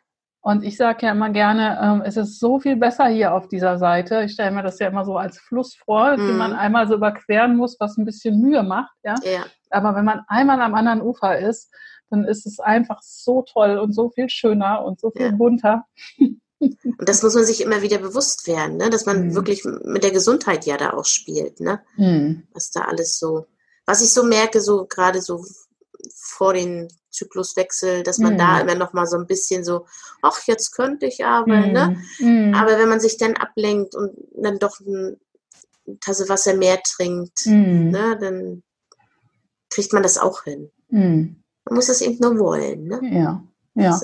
Und 0.44 0.64
ich 0.64 0.76
sage 0.76 1.06
ja 1.06 1.12
immer 1.12 1.30
gerne, 1.30 1.78
ähm, 1.80 2.02
es 2.04 2.16
ist 2.16 2.40
so 2.40 2.58
viel 2.58 2.74
besser 2.74 3.06
hier 3.06 3.32
auf 3.32 3.46
dieser 3.46 3.78
Seite. 3.78 4.24
Ich 4.24 4.32
stelle 4.32 4.50
mir 4.50 4.64
das 4.64 4.80
ja 4.80 4.88
immer 4.88 5.04
so 5.04 5.16
als 5.16 5.38
Fluss 5.38 5.76
vor, 5.76 6.16
mhm. 6.16 6.26
den 6.26 6.36
man 6.36 6.52
einmal 6.52 6.88
so 6.88 6.94
überqueren 6.94 7.56
muss, 7.56 7.76
was 7.78 7.96
ein 7.96 8.04
bisschen 8.04 8.40
Mühe 8.40 8.64
macht. 8.64 8.92
Ja? 9.04 9.14
ja. 9.22 9.44
Aber 9.70 9.94
wenn 9.94 10.04
man 10.04 10.22
einmal 10.26 10.60
am 10.60 10.74
anderen 10.74 11.00
Ufer 11.00 11.38
ist, 11.38 11.72
dann 12.10 12.24
ist 12.24 12.44
es 12.44 12.58
einfach 12.58 13.00
so 13.02 13.42
toll 13.42 13.78
und 13.78 13.92
so 13.92 14.10
viel 14.10 14.28
schöner 14.28 14.84
und 14.84 15.00
so 15.00 15.12
viel 15.12 15.26
ja. 15.26 15.32
bunter. 15.32 15.84
Und 16.62 17.08
das 17.08 17.24
muss 17.24 17.34
man 17.34 17.44
sich 17.44 17.60
immer 17.60 17.82
wieder 17.82 17.98
bewusst 17.98 18.46
werden, 18.46 18.76
ne? 18.76 18.88
dass 18.88 19.04
man 19.04 19.26
mhm. 19.26 19.34
wirklich 19.34 19.64
mit 19.64 20.04
der 20.04 20.12
Gesundheit 20.12 20.64
ja 20.64 20.76
da 20.76 20.92
auch 20.92 21.04
spielt, 21.04 21.58
ne? 21.58 21.80
Mhm. 21.96 22.44
Was 22.54 22.70
da 22.70 22.82
alles 22.82 23.18
so, 23.18 23.46
was 23.86 24.02
ich 24.02 24.12
so 24.12 24.24
merke, 24.24 24.60
so 24.60 24.86
gerade 24.86 25.20
so 25.20 25.44
vor 26.14 26.54
den 26.54 26.88
Zykluswechsel, 27.10 28.02
dass 28.02 28.18
man 28.18 28.34
mm. 28.34 28.38
da 28.38 28.54
mhm. 28.54 28.60
immer 28.60 28.74
noch 28.74 28.92
mal 28.92 29.06
so 29.06 29.18
ein 29.18 29.26
bisschen 29.26 29.64
so, 29.64 29.86
ach, 30.22 30.40
jetzt 30.46 30.72
könnte 30.72 31.06
ich 31.06 31.24
aber, 31.24 31.58
mm. 31.58 31.72
ne? 31.72 32.02
Mm. 32.18 32.54
Aber 32.54 32.78
wenn 32.78 32.88
man 32.88 33.00
sich 33.00 33.18
dann 33.18 33.36
ablenkt 33.36 33.94
und 33.94 34.16
dann 34.34 34.58
doch 34.58 34.80
eine 34.80 35.16
Tasse 36.00 36.28
Wasser 36.28 36.54
mehr 36.54 36.80
trinkt, 36.82 37.46
mhm. 37.46 37.90
ne, 37.90 38.16
dann 38.20 38.62
kriegt 39.70 39.92
man 39.92 40.02
das 40.02 40.18
auch 40.18 40.44
hin. 40.44 40.70
Mhm. 40.88 41.42
Man 41.64 41.74
muss 41.74 41.88
es 41.88 42.00
eben 42.00 42.18
nur 42.20 42.38
wollen, 42.38 42.84
ne? 42.84 43.00
Ja, 43.02 43.42
ja. 43.74 44.00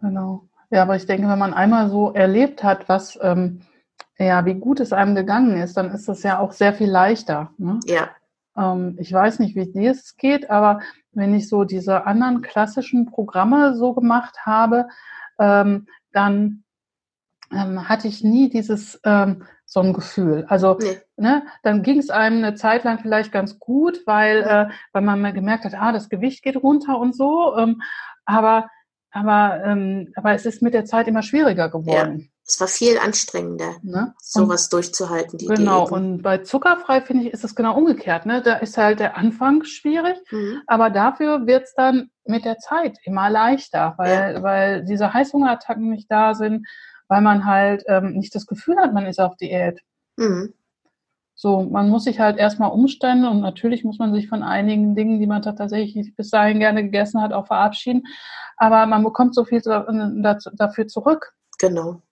Genau. 0.00 0.44
Ja, 0.70 0.82
aber 0.82 0.96
ich 0.96 1.06
denke, 1.06 1.28
wenn 1.28 1.38
man 1.38 1.54
einmal 1.54 1.90
so 1.90 2.12
erlebt 2.12 2.62
hat, 2.62 2.88
was, 2.88 3.18
ähm, 3.22 3.62
ja, 4.18 4.44
wie 4.44 4.54
gut 4.54 4.80
es 4.80 4.92
einem 4.92 5.14
gegangen 5.14 5.60
ist, 5.62 5.76
dann 5.76 5.90
ist 5.92 6.08
das 6.08 6.22
ja 6.22 6.38
auch 6.38 6.52
sehr 6.52 6.74
viel 6.74 6.90
leichter. 6.90 7.52
Ne? 7.56 7.80
Ja. 7.86 8.10
Ähm, 8.58 8.96
ich 8.98 9.12
weiß 9.12 9.38
nicht, 9.38 9.56
wie 9.56 9.70
dir 9.70 9.92
es 9.92 10.16
geht, 10.16 10.50
aber 10.50 10.80
wenn 11.12 11.34
ich 11.34 11.48
so 11.48 11.64
diese 11.64 12.06
anderen 12.06 12.42
klassischen 12.42 13.06
Programme 13.06 13.76
so 13.76 13.94
gemacht 13.94 14.46
habe, 14.46 14.88
ähm, 15.38 15.86
dann 16.12 16.64
ähm, 17.52 17.88
hatte 17.88 18.08
ich 18.08 18.24
nie 18.24 18.50
dieses 18.50 19.00
ähm, 19.04 19.44
so 19.64 19.80
ein 19.80 19.92
Gefühl. 19.92 20.44
Also 20.48 20.78
nee. 20.80 20.98
ne, 21.16 21.44
dann 21.62 21.82
ging 21.82 21.98
es 21.98 22.10
einem 22.10 22.38
eine 22.38 22.54
Zeit 22.54 22.84
lang 22.84 22.98
vielleicht 23.00 23.32
ganz 23.32 23.58
gut, 23.58 24.00
weil, 24.06 24.42
äh, 24.42 24.68
weil 24.92 25.02
man 25.02 25.20
mal 25.20 25.32
gemerkt 25.32 25.64
hat, 25.64 25.74
ah, 25.74 25.92
das 25.92 26.08
Gewicht 26.08 26.42
geht 26.42 26.56
runter 26.56 26.98
und 26.98 27.14
so. 27.14 27.56
Ähm, 27.56 27.80
aber 28.24 28.68
aber, 29.10 29.64
ähm, 29.64 30.12
aber 30.16 30.32
es 30.32 30.44
ist 30.46 30.62
mit 30.62 30.74
der 30.74 30.84
Zeit 30.84 31.08
immer 31.08 31.22
schwieriger 31.22 31.70
geworden. 31.70 32.18
Ja, 32.18 32.26
es 32.48 32.58
war 32.60 32.68
viel 32.68 32.98
anstrengender, 32.98 33.76
ne? 33.82 34.14
sowas 34.22 34.70
durchzuhalten. 34.70 35.38
Die 35.38 35.46
genau, 35.46 35.80
Diäten. 35.80 35.94
und 35.94 36.22
bei 36.22 36.38
zuckerfrei 36.38 37.02
finde 37.02 37.26
ich, 37.26 37.32
ist 37.34 37.44
es 37.44 37.54
genau 37.54 37.76
umgekehrt. 37.76 38.24
Ne? 38.24 38.40
Da 38.42 38.54
ist 38.54 38.78
halt 38.78 39.00
der 39.00 39.18
Anfang 39.18 39.64
schwierig, 39.64 40.16
mhm. 40.30 40.62
aber 40.66 40.88
dafür 40.88 41.46
wird 41.46 41.64
es 41.64 41.74
dann 41.74 42.10
mit 42.24 42.46
der 42.46 42.56
Zeit 42.56 42.98
immer 43.04 43.28
leichter, 43.28 43.94
weil, 43.98 44.36
ja. 44.36 44.42
weil 44.42 44.84
diese 44.86 45.12
Heißhungerattacken 45.12 45.90
nicht 45.90 46.10
da 46.10 46.34
sind, 46.34 46.66
weil 47.06 47.20
man 47.20 47.44
halt 47.44 47.84
ähm, 47.86 48.14
nicht 48.14 48.34
das 48.34 48.46
Gefühl 48.46 48.78
hat, 48.78 48.94
man 48.94 49.04
ist 49.04 49.20
auf 49.20 49.36
Diät. 49.36 49.80
Mhm. 50.16 50.54
So, 51.34 51.62
man 51.62 51.90
muss 51.90 52.04
sich 52.04 52.18
halt 52.18 52.38
erstmal 52.38 52.70
umstellen 52.70 53.26
und 53.26 53.40
natürlich 53.40 53.84
muss 53.84 53.98
man 53.98 54.12
sich 54.12 54.26
von 54.26 54.42
einigen 54.42 54.96
Dingen, 54.96 55.20
die 55.20 55.26
man 55.26 55.42
tatsächlich 55.42 56.16
bis 56.16 56.30
dahin 56.30 56.58
gerne 56.58 56.82
gegessen 56.82 57.20
hat, 57.20 57.32
auch 57.32 57.46
verabschieden. 57.46 58.04
Aber 58.56 58.86
man 58.86 59.04
bekommt 59.04 59.34
so 59.34 59.44
viel 59.44 59.60
dafür 59.60 60.88
zurück. 60.88 61.34
Genau. 61.58 62.02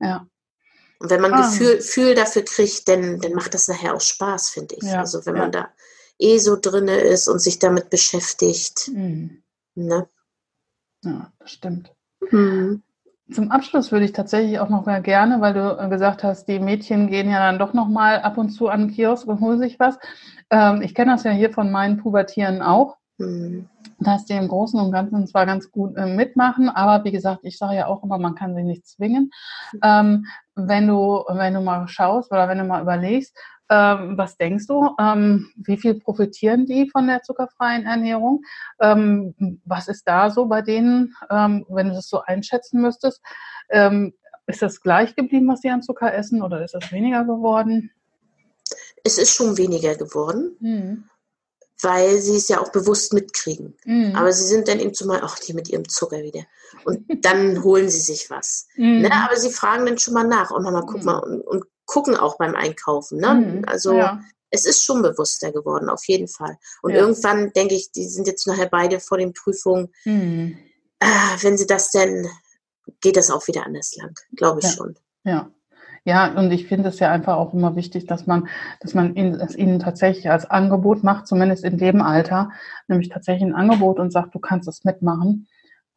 Ja. 0.00 0.26
Und 0.98 1.10
wenn 1.10 1.20
man 1.20 1.32
ah. 1.32 1.48
Gefühl, 1.48 1.76
Gefühl 1.76 2.14
dafür 2.14 2.44
kriegt, 2.44 2.88
dann, 2.88 3.20
dann 3.20 3.32
macht 3.32 3.54
das 3.54 3.68
nachher 3.68 3.94
auch 3.94 4.00
Spaß, 4.00 4.50
finde 4.50 4.76
ich. 4.76 4.82
Ja, 4.82 5.00
also 5.00 5.24
wenn 5.24 5.36
ja. 5.36 5.42
man 5.42 5.52
da 5.52 5.68
eh 6.18 6.38
so 6.38 6.56
drinne 6.60 6.96
ist 6.96 7.28
und 7.28 7.40
sich 7.40 7.58
damit 7.58 7.90
beschäftigt. 7.90 8.88
Mhm. 8.88 9.42
Ne? 9.74 10.08
Ja, 11.02 11.32
das 11.38 11.52
stimmt. 11.52 11.92
Mhm. 12.30 12.82
Zum 13.32 13.50
Abschluss 13.50 13.92
würde 13.92 14.04
ich 14.04 14.12
tatsächlich 14.12 14.58
auch 14.58 14.68
noch 14.68 14.86
mal 14.86 15.00
gerne, 15.02 15.40
weil 15.40 15.54
du 15.54 15.78
äh, 15.78 15.88
gesagt 15.88 16.24
hast, 16.24 16.46
die 16.46 16.58
Mädchen 16.58 17.08
gehen 17.08 17.30
ja 17.30 17.38
dann 17.38 17.58
doch 17.58 17.72
noch 17.74 17.88
mal 17.88 18.20
ab 18.20 18.36
und 18.38 18.50
zu 18.50 18.68
an 18.68 18.80
den 18.80 18.90
Kiosk 18.90 19.26
und 19.26 19.40
holen 19.40 19.60
sich 19.60 19.78
was. 19.78 19.98
Ähm, 20.50 20.82
ich 20.82 20.94
kenne 20.94 21.12
das 21.12 21.22
ja 21.22 21.30
hier 21.30 21.52
von 21.52 21.70
meinen 21.70 21.96
Pubertieren 21.96 22.60
auch, 22.60 22.96
mhm. 23.20 23.68
dass 23.98 24.24
die 24.24 24.34
im 24.34 24.48
Großen 24.48 24.80
und 24.80 24.92
Ganzen 24.92 25.26
zwar 25.26 25.46
ganz 25.46 25.70
gut 25.70 25.96
äh, 25.96 26.06
mitmachen, 26.06 26.68
aber 26.68 27.04
wie 27.04 27.12
gesagt, 27.12 27.40
ich 27.44 27.58
sage 27.58 27.76
ja 27.76 27.86
auch 27.86 28.02
immer, 28.02 28.18
man 28.18 28.34
kann 28.34 28.54
sie 28.54 28.62
nicht 28.62 28.86
zwingen. 28.86 29.30
Ähm, 29.82 30.26
wenn 30.54 30.88
du, 30.88 31.24
wenn 31.28 31.54
du 31.54 31.60
mal 31.60 31.86
schaust 31.88 32.32
oder 32.32 32.48
wenn 32.48 32.58
du 32.58 32.64
mal 32.64 32.82
überlegst, 32.82 33.36
ähm, 33.70 34.18
was 34.18 34.36
denkst 34.36 34.66
du? 34.66 34.96
Ähm, 34.98 35.52
wie 35.56 35.76
viel 35.76 35.94
profitieren 35.94 36.66
die 36.66 36.90
von 36.90 37.06
der 37.06 37.22
zuckerfreien 37.22 37.86
Ernährung? 37.86 38.42
Ähm, 38.80 39.60
was 39.64 39.86
ist 39.86 40.08
da 40.08 40.30
so 40.30 40.46
bei 40.46 40.60
denen, 40.60 41.14
ähm, 41.30 41.64
wenn 41.68 41.88
du 41.88 41.94
das 41.94 42.08
so 42.08 42.20
einschätzen 42.20 42.80
müsstest? 42.80 43.22
Ähm, 43.70 44.12
ist 44.46 44.62
das 44.62 44.80
gleich 44.80 45.14
geblieben, 45.14 45.46
was 45.46 45.60
sie 45.60 45.70
an 45.70 45.82
Zucker 45.82 46.12
essen 46.12 46.42
oder 46.42 46.64
ist 46.64 46.74
das 46.74 46.90
weniger 46.90 47.24
geworden? 47.24 47.92
Es 49.04 49.18
ist 49.18 49.34
schon 49.34 49.56
weniger 49.56 49.94
geworden. 49.94 50.56
Mhm 50.58 51.09
weil 51.82 52.20
sie 52.20 52.36
es 52.36 52.48
ja 52.48 52.60
auch 52.60 52.70
bewusst 52.70 53.12
mitkriegen. 53.12 53.76
Mhm. 53.84 54.14
Aber 54.14 54.32
sie 54.32 54.46
sind 54.46 54.68
dann 54.68 54.80
eben 54.80 54.94
zumal, 54.94 55.20
ach, 55.22 55.38
die 55.38 55.52
mit 55.52 55.68
ihrem 55.68 55.88
Zucker 55.88 56.22
wieder. 56.22 56.44
Und 56.84 57.04
dann 57.24 57.62
holen 57.64 57.88
sie 57.88 58.00
sich 58.00 58.30
was. 58.30 58.66
Mhm. 58.76 59.02
Ne? 59.02 59.12
Aber 59.12 59.36
sie 59.36 59.50
fragen 59.50 59.86
dann 59.86 59.98
schon 59.98 60.14
mal 60.14 60.24
nach, 60.24 60.50
oh 60.50 60.60
Mama, 60.60 60.82
guck 60.82 60.98
mhm. 60.98 61.04
mal, 61.04 61.18
und, 61.18 61.40
und, 61.42 61.64
gucken 61.86 62.14
auch 62.14 62.38
beim 62.38 62.54
Einkaufen. 62.54 63.18
Ne? 63.18 63.34
Mhm, 63.34 63.64
also 63.66 63.94
ja. 63.94 64.20
es 64.50 64.64
ist 64.64 64.84
schon 64.84 65.02
bewusster 65.02 65.50
geworden, 65.50 65.88
auf 65.88 66.04
jeden 66.06 66.28
Fall. 66.28 66.56
Und 66.82 66.92
ja. 66.92 66.98
irgendwann 66.98 67.52
denke 67.52 67.74
ich, 67.74 67.90
die 67.90 68.06
sind 68.06 68.28
jetzt 68.28 68.46
nachher 68.46 68.68
beide 68.68 69.00
vor 69.00 69.18
den 69.18 69.32
Prüfungen. 69.32 69.88
Äh, 70.04 71.06
wenn 71.40 71.58
sie 71.58 71.66
das 71.66 71.90
denn, 71.90 72.28
geht 73.00 73.16
das 73.16 73.32
auch 73.32 73.48
wieder 73.48 73.66
anders 73.66 73.96
lang, 73.96 74.14
glaube 74.36 74.60
ich 74.60 74.66
ja. 74.66 74.70
schon. 74.70 74.98
Ja. 75.24 75.50
Ja, 76.04 76.32
und 76.32 76.50
ich 76.50 76.66
finde 76.66 76.88
es 76.88 76.98
ja 76.98 77.10
einfach 77.10 77.36
auch 77.36 77.52
immer 77.52 77.76
wichtig, 77.76 78.06
dass 78.06 78.26
man, 78.26 78.48
dass 78.80 78.94
man 78.94 79.16
es 79.16 79.54
ihnen 79.54 79.80
tatsächlich 79.80 80.30
als 80.30 80.48
Angebot 80.48 81.02
macht, 81.02 81.26
zumindest 81.26 81.64
in 81.64 81.76
dem 81.76 82.00
Alter, 82.00 82.50
nämlich 82.88 83.10
tatsächlich 83.10 83.44
ein 83.44 83.54
Angebot 83.54 83.98
und 83.98 84.12
sagt, 84.12 84.34
du 84.34 84.38
kannst 84.38 84.68
es 84.68 84.84
mitmachen. 84.84 85.46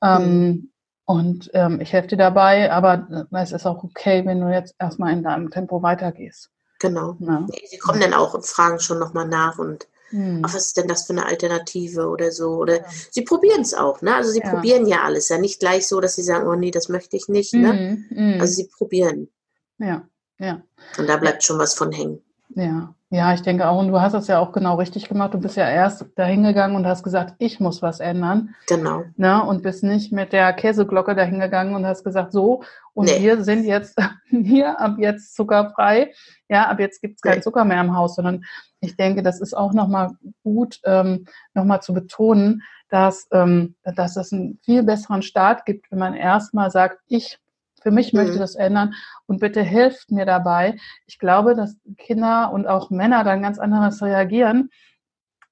Ähm, 0.02 0.22
mhm. 0.22 0.30
Ähm, 0.30 0.70
und 1.06 1.52
ähm, 1.54 1.82
ich 1.82 1.92
helfe 1.92 2.10
dir 2.10 2.18
dabei, 2.18 2.72
aber 2.72 3.28
äh, 3.32 3.42
es 3.42 3.52
ist 3.52 3.66
auch 3.66 3.84
okay, 3.84 4.26
wenn 4.26 4.40
du 4.40 4.48
jetzt 4.48 4.76
erstmal 4.80 5.12
in 5.14 5.24
deinem 5.24 5.50
Tempo 5.50 5.84
weitergehst. 5.84 6.50
Genau. 6.80 7.18
Ja. 7.20 7.46
Sie 7.70 7.78
kommen 7.78 8.00
dann 8.00 8.14
auch 8.14 8.34
und 8.34 8.46
fragen 8.46 8.80
schon 8.80 9.00
nochmal 9.00 9.28
nach 9.28 9.58
und 9.58 9.88
hm. 10.10 10.42
ach, 10.44 10.54
was 10.54 10.68
ist 10.68 10.78
denn 10.78 10.88
das 10.88 11.06
für 11.06 11.14
eine 11.14 11.26
Alternative 11.26 12.08
oder 12.08 12.32
so. 12.32 12.52
Oder 12.56 12.78
ja. 12.78 12.86
sie 13.10 13.24
probieren 13.24 13.62
es 13.62 13.74
auch, 13.74 14.02
ne? 14.02 14.16
Also 14.16 14.32
sie 14.32 14.42
ja. 14.42 14.50
probieren 14.50 14.86
ja 14.86 15.04
alles. 15.04 15.30
Ja 15.30 15.38
nicht 15.38 15.60
gleich 15.60 15.88
so, 15.88 16.00
dass 16.00 16.16
sie 16.16 16.24
sagen, 16.24 16.48
oh 16.48 16.56
nee, 16.56 16.72
das 16.72 16.88
möchte 16.88 17.18
ich 17.18 17.28
nicht. 17.28 17.54
Ne? 17.54 18.06
Mhm. 18.10 18.38
Also 18.40 18.54
sie 18.54 18.68
probieren. 18.68 19.30
Ja, 19.78 20.04
ja. 20.40 20.62
Und 20.98 21.08
da 21.08 21.18
bleibt 21.18 21.44
schon 21.44 21.60
was 21.60 21.74
von 21.74 21.92
hängen. 21.92 22.22
Ja, 22.56 22.94
ja, 23.10 23.34
ich 23.34 23.42
denke 23.42 23.68
auch, 23.68 23.80
und 23.80 23.90
du 23.90 24.02
hast 24.02 24.16
es 24.16 24.28
ja 24.28 24.40
auch 24.40 24.52
genau 24.52 24.76
richtig 24.76 25.08
gemacht. 25.08 25.34
Du 25.34 25.40
bist 25.40 25.56
ja 25.56 25.70
erst 25.70 26.06
dahin 26.16 26.44
gegangen 26.44 26.76
und 26.76 26.88
hast 26.88 27.04
gesagt, 27.04 27.36
ich 27.38 27.60
muss 27.60 27.82
was 27.82 28.00
ändern. 28.00 28.56
Genau. 28.68 29.04
Ne? 29.18 29.44
Und 29.44 29.62
bist 29.62 29.84
nicht 29.84 30.12
mit 30.12 30.34
der 30.34 30.52
Käseglocke 30.54 31.14
dahin 31.14 31.40
gegangen 31.40 31.76
und 31.76 31.86
hast 31.86 32.04
gesagt, 32.04 32.32
so, 32.32 32.64
und 32.96 33.06
nee. 33.06 33.22
wir 33.22 33.44
sind 33.44 33.66
jetzt 33.66 34.00
hier 34.30 34.80
ab 34.80 34.96
jetzt 34.98 35.36
zuckerfrei. 35.36 36.12
Ja, 36.50 36.70
ab 36.70 36.80
jetzt 36.80 37.02
gibt 37.02 37.18
es 37.18 37.22
keinen 37.22 37.36
nee. 37.36 37.42
Zucker 37.42 37.66
mehr 37.66 37.82
im 37.82 37.96
Haus, 37.96 38.16
sondern 38.16 38.46
ich 38.80 38.98
denke, 38.98 39.22
das 39.22 39.40
ist 39.40 39.56
auch 39.56 39.74
nochmal 39.74 40.12
gut, 40.44 40.80
ähm, 40.84 41.26
nochmal 41.54 41.82
zu 41.82 41.94
betonen, 41.94 42.64
dass, 42.90 43.28
ähm, 43.32 43.76
dass 43.84 44.18
es 44.18 44.34
einen 44.34 44.60
viel 44.64 44.82
besseren 44.84 45.22
Start 45.22 45.66
gibt, 45.66 45.92
wenn 45.92 46.00
man 46.00 46.16
erstmal 46.16 46.72
sagt, 46.72 47.00
ich 47.08 47.40
für 47.84 47.92
mich 47.92 48.14
mhm. 48.14 48.20
möchte 48.20 48.40
das 48.40 48.56
ändern 48.56 48.96
und 49.28 49.40
bitte 49.40 49.62
hilft 49.62 50.12
mir 50.12 50.26
dabei. 50.26 50.78
Ich 51.06 51.20
glaube, 51.20 51.56
dass 51.56 51.76
Kinder 51.98 52.52
und 52.52 52.68
auch 52.68 52.90
Männer 52.90 53.24
dann 53.24 53.42
ganz 53.42 53.60
anders 53.60 54.02
reagieren, 54.02 54.70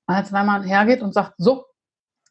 als 0.07 0.33
wenn 0.33 0.45
man 0.45 0.63
hergeht 0.63 1.01
und 1.01 1.13
sagt, 1.13 1.33
so, 1.37 1.65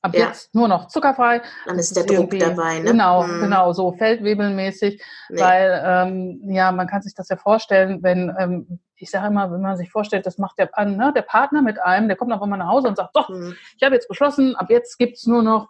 ab 0.02 0.14
ja. 0.14 0.26
jetzt 0.26 0.54
nur 0.54 0.68
noch 0.68 0.88
zuckerfrei. 0.88 1.42
Dann 1.66 1.78
ist 1.78 1.96
der 1.96 2.04
Druck 2.04 2.30
dabei, 2.38 2.78
ne? 2.78 2.90
Genau, 2.90 3.24
mhm. 3.24 3.40
genau, 3.40 3.72
so 3.72 3.92
feldwebelmäßig, 3.92 5.02
nee. 5.28 5.40
weil 5.40 5.82
ähm, 5.84 6.40
ja, 6.50 6.72
man 6.72 6.86
kann 6.86 7.02
sich 7.02 7.14
das 7.14 7.28
ja 7.28 7.36
vorstellen, 7.36 8.02
wenn 8.02 8.34
ähm, 8.38 8.80
ich 8.96 9.10
sage 9.10 9.28
immer, 9.28 9.50
wenn 9.50 9.60
man 9.60 9.76
sich 9.76 9.90
vorstellt, 9.90 10.26
das 10.26 10.38
macht 10.38 10.58
der, 10.58 10.70
ne, 10.84 11.12
der 11.14 11.22
Partner 11.22 11.62
mit 11.62 11.80
einem, 11.80 12.08
der 12.08 12.16
kommt 12.16 12.32
auch 12.32 12.42
immer 12.42 12.56
nach 12.56 12.68
Hause 12.68 12.88
und 12.88 12.96
sagt, 12.96 13.16
doch, 13.16 13.28
mhm. 13.28 13.56
ich 13.76 13.82
habe 13.82 13.94
jetzt 13.94 14.08
beschlossen, 14.08 14.56
ab 14.56 14.66
jetzt 14.70 14.98
gibt 14.98 15.16
es 15.16 15.26
nur 15.26 15.42
noch 15.42 15.68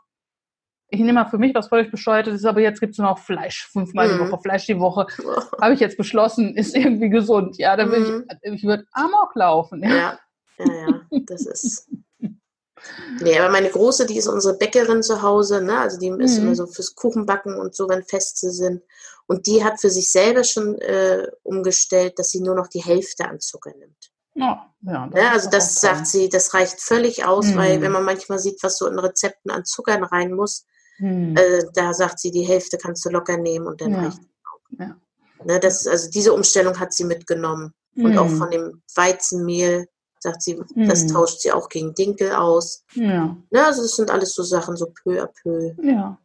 ich 0.91 1.01
nehme 1.01 1.13
mal 1.15 1.27
für 1.31 1.39
mich 1.39 1.55
was 1.55 1.69
völlig 1.69 1.91
bescheuertes, 1.91 2.35
ist 2.35 2.45
aber 2.45 2.61
jetzt 2.61 2.81
gibt 2.81 2.93
es 2.93 2.99
nur 2.99 3.09
noch 3.09 3.19
Fleisch, 3.19 3.67
fünfmal 3.73 4.09
mm. 4.09 4.11
die 4.11 4.25
mhm. 4.25 4.31
Woche, 4.31 4.43
Fleisch 4.43 4.67
die 4.67 4.81
Woche. 4.81 5.07
Habe 5.61 5.75
ich 5.75 5.81
jetzt 5.81 5.97
beschlossen, 5.97 6.57
ist 6.57 6.77
irgendwie 6.77 7.09
gesund. 7.11 7.59
Ja, 7.59 7.77
dann 7.77 7.91
würde 7.91 8.27
ich, 8.43 8.53
ich 8.55 8.65
würde 8.65 8.85
Amok 8.93 9.35
laufen. 9.35 9.83
Ja. 9.83 9.91
ja, 9.91 10.19
ja, 10.59 10.75
ja, 11.11 11.21
das 11.27 11.47
ist. 11.47 11.89
Nee, 13.21 13.39
aber 13.39 13.51
meine 13.51 13.69
Große, 13.69 14.07
die 14.07 14.17
ist 14.17 14.27
unsere 14.27 14.57
Bäckerin 14.57 15.03
zu 15.03 15.21
Hause, 15.21 15.61
ne? 15.63 15.79
Also 15.79 15.99
die 15.99 16.09
ist 16.23 16.39
Mhm. 16.39 16.47
immer 16.47 16.55
so 16.55 16.67
fürs 16.67 16.95
Kuchenbacken 16.95 17.59
und 17.61 17.75
so, 17.75 17.91
wenn 17.91 18.03
Feste 18.03 18.51
sind. 18.51 18.83
Und 19.27 19.47
die 19.47 19.63
hat 19.63 19.79
für 19.81 19.91
sich 19.91 20.09
selber 20.09 20.45
schon 20.45 20.79
äh, 20.79 21.27
umgestellt, 21.43 22.19
dass 22.19 22.31
sie 22.31 22.41
nur 22.41 22.55
noch 22.55 22.69
die 22.69 22.83
Hälfte 22.83 23.29
an 23.29 23.39
Zucker 23.39 23.73
nimmt. 23.79 24.11
Ja, 24.35 24.67
ja, 24.81 25.11
Ja, 25.15 25.29
ist 25.29 25.33
also 25.33 25.45
doch 25.47 25.53
das 25.59 25.77
auch 25.77 25.81
sagt 25.81 26.07
sie, 26.07 26.29
das 26.31 26.55
reicht 26.55 26.81
völlig 26.81 27.25
aus, 27.27 27.55
weil 27.55 27.79
Mhm. 27.79 27.83
wenn 27.83 27.93
man 27.93 28.05
manchmal 28.05 28.39
sieht, 28.39 28.63
was 28.63 28.79
so 28.79 28.87
in 28.87 28.99
Rezepten 28.99 29.51
an 29.51 29.67
Zuckern 29.67 30.03
rein 30.03 30.33
muss, 30.33 30.65
Mhm. 31.01 31.37
äh, 31.37 31.65
da 31.75 31.93
sagt 31.93 32.21
sie, 32.21 32.31
die 32.31 32.43
Hälfte 32.47 32.79
kannst 32.79 33.05
du 33.05 33.11
locker 33.11 33.37
nehmen 33.37 33.67
und 33.67 33.81
dann 33.81 33.93
Ja. 33.93 34.01
reicht 34.03 34.21
Ja. 34.79 34.97
Ne, 35.45 35.59
das, 35.59 35.87
also 35.87 36.09
diese 36.11 36.33
Umstellung 36.33 36.79
hat 36.79 36.93
sie 36.93 37.05
mitgenommen. 37.05 37.73
Und 37.97 38.17
auch 38.17 38.29
Mhm. 38.29 38.37
von 38.39 38.51
dem 38.51 38.83
Weizenmehl, 38.95 39.89
sagt 40.21 40.43
sie, 40.43 40.61
das 40.77 41.05
Mhm. 41.05 41.09
tauscht 41.09 41.41
sie 41.41 41.51
auch 41.51 41.69
gegen 41.69 41.93
Dinkel 41.95 42.33
aus. 42.33 42.85
Ja. 42.95 43.37
Ne, 43.51 43.65
also 43.65 43.83
das 43.83 43.97
sind 43.97 44.11
alles 44.11 44.33
so 44.35 44.43
Sachen, 44.45 44.77
so 44.77 44.93
peu 45.03 45.21
à 45.23 45.29
peu. 45.43 45.73
Ja. 45.83 46.19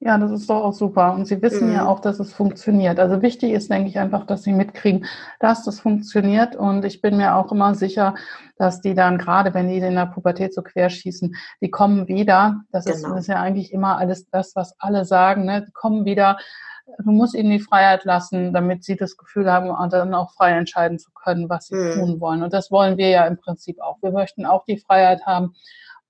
Ja, 0.00 0.16
das 0.16 0.30
ist 0.30 0.48
doch 0.48 0.62
auch 0.62 0.72
super. 0.72 1.12
Und 1.12 1.26
Sie 1.26 1.42
wissen 1.42 1.68
Mhm. 1.68 1.74
ja 1.74 1.86
auch, 1.86 1.98
dass 1.98 2.20
es 2.20 2.32
funktioniert. 2.32 3.00
Also 3.00 3.20
wichtig 3.20 3.50
ist, 3.52 3.68
denke 3.68 3.88
ich, 3.88 3.98
einfach, 3.98 4.26
dass 4.26 4.44
Sie 4.44 4.52
mitkriegen, 4.52 5.06
dass 5.40 5.64
das 5.64 5.80
funktioniert. 5.80 6.54
Und 6.54 6.84
ich 6.84 7.00
bin 7.00 7.16
mir 7.16 7.34
auch 7.34 7.50
immer 7.50 7.74
sicher, 7.74 8.14
dass 8.58 8.80
die 8.80 8.94
dann, 8.94 9.18
gerade 9.18 9.54
wenn 9.54 9.68
die 9.68 9.78
in 9.78 9.96
der 9.96 10.06
Pubertät 10.06 10.54
so 10.54 10.62
querschießen, 10.62 11.34
die 11.60 11.70
kommen 11.70 12.06
wieder. 12.06 12.60
Das 12.70 12.86
ist, 12.86 13.02
Genau. 13.02 13.14
das 13.16 13.22
ist 13.24 13.26
ja 13.26 13.42
eigentlich 13.42 13.72
immer 13.72 13.98
alles 13.98 14.28
das, 14.30 14.54
was 14.54 14.76
alle 14.78 15.04
sagen. 15.04 15.44
Ne? 15.46 15.64
Die 15.66 15.72
kommen 15.72 16.04
wieder. 16.04 16.38
Du 17.00 17.10
musst 17.10 17.34
ihnen 17.34 17.50
die 17.50 17.58
Freiheit 17.58 18.04
lassen, 18.04 18.52
damit 18.52 18.84
sie 18.84 18.94
das 18.96 19.16
Gefühl 19.16 19.50
haben, 19.50 19.68
dann 19.90 20.14
auch 20.14 20.32
frei 20.32 20.52
entscheiden 20.52 21.00
zu 21.00 21.10
können, 21.12 21.48
was 21.50 21.66
sie 21.66 21.74
Mhm. 21.74 21.92
tun 21.94 22.20
wollen. 22.20 22.42
Und 22.44 22.52
das 22.52 22.70
wollen 22.70 22.98
wir 22.98 23.08
ja 23.08 23.26
im 23.26 23.36
Prinzip 23.36 23.80
auch. 23.80 23.98
Wir 24.00 24.12
möchten 24.12 24.46
auch 24.46 24.64
die 24.64 24.78
Freiheit 24.78 25.26
haben, 25.26 25.54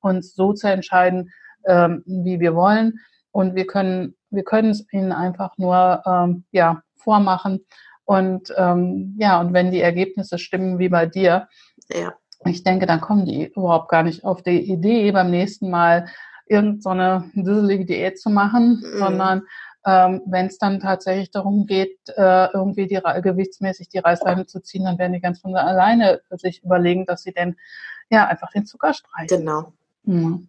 uns 0.01 0.35
so 0.35 0.53
zu 0.53 0.69
entscheiden, 0.71 1.33
ähm, 1.65 2.03
wie 2.07 2.39
wir 2.39 2.55
wollen. 2.55 3.01
Und 3.39 3.55
wir 3.55 3.69
können, 3.69 4.17
wir 4.31 4.43
können 4.43 4.71
es 4.71 4.85
ihnen 4.93 5.13
einfach 5.13 5.57
nur 5.59 6.03
ähm, 6.05 6.43
ja, 6.51 6.83
vormachen. 6.97 7.65
Und 8.05 8.53
ähm, 8.57 9.15
ja, 9.17 9.41
und 9.41 9.53
wenn 9.53 9.71
die 9.71 9.81
Ergebnisse 9.81 10.39
stimmen 10.39 10.81
wie 10.81 10.89
bei 10.89 11.07
dir, 11.07 11.47
Ja, 11.89 12.15
ich 12.45 12.65
denke, 12.65 12.87
dann 12.87 13.01
kommen 13.01 13.27
die 13.27 13.47
überhaupt 13.47 13.91
gar 13.91 14.03
nicht 14.03 14.25
auf 14.25 14.43
die 14.43 14.61
Idee, 14.73 15.13
beim 15.13 15.31
nächsten 15.31 15.71
Mal 15.71 16.07
irgendeine 16.47 17.31
so 17.37 17.43
düsselige 17.43 17.85
Diät 17.85 18.19
zu 18.19 18.29
machen, 18.29 18.83
Mhm. 18.83 18.99
sondern 18.99 19.43
ähm, 19.87 20.23
wenn 20.27 20.47
es 20.47 20.59
dann 20.59 20.81
tatsächlich 20.81 21.31
darum 21.31 21.67
geht, 21.67 21.97
äh, 22.17 22.49
irgendwie 22.53 22.89
die, 22.89 23.01
gewichtsmäßig 23.23 23.89
die 23.89 23.99
Reißleine 23.99 24.47
zu 24.47 24.59
ziehen, 24.61 24.83
dann 24.85 24.99
werden 24.99 25.13
die 25.13 25.21
ganz 25.21 25.39
von 25.41 25.55
alleine 25.55 26.23
sich 26.31 26.65
überlegen, 26.65 27.07
dass 27.07 27.23
sie 27.23 27.33
denn 27.33 27.55
ja 28.11 28.27
einfach 28.27 28.51
den 28.51 28.67
Zucker 28.67 28.95
streichen. 28.95 29.39
genau. 29.39 29.73
Mhm. 30.03 30.49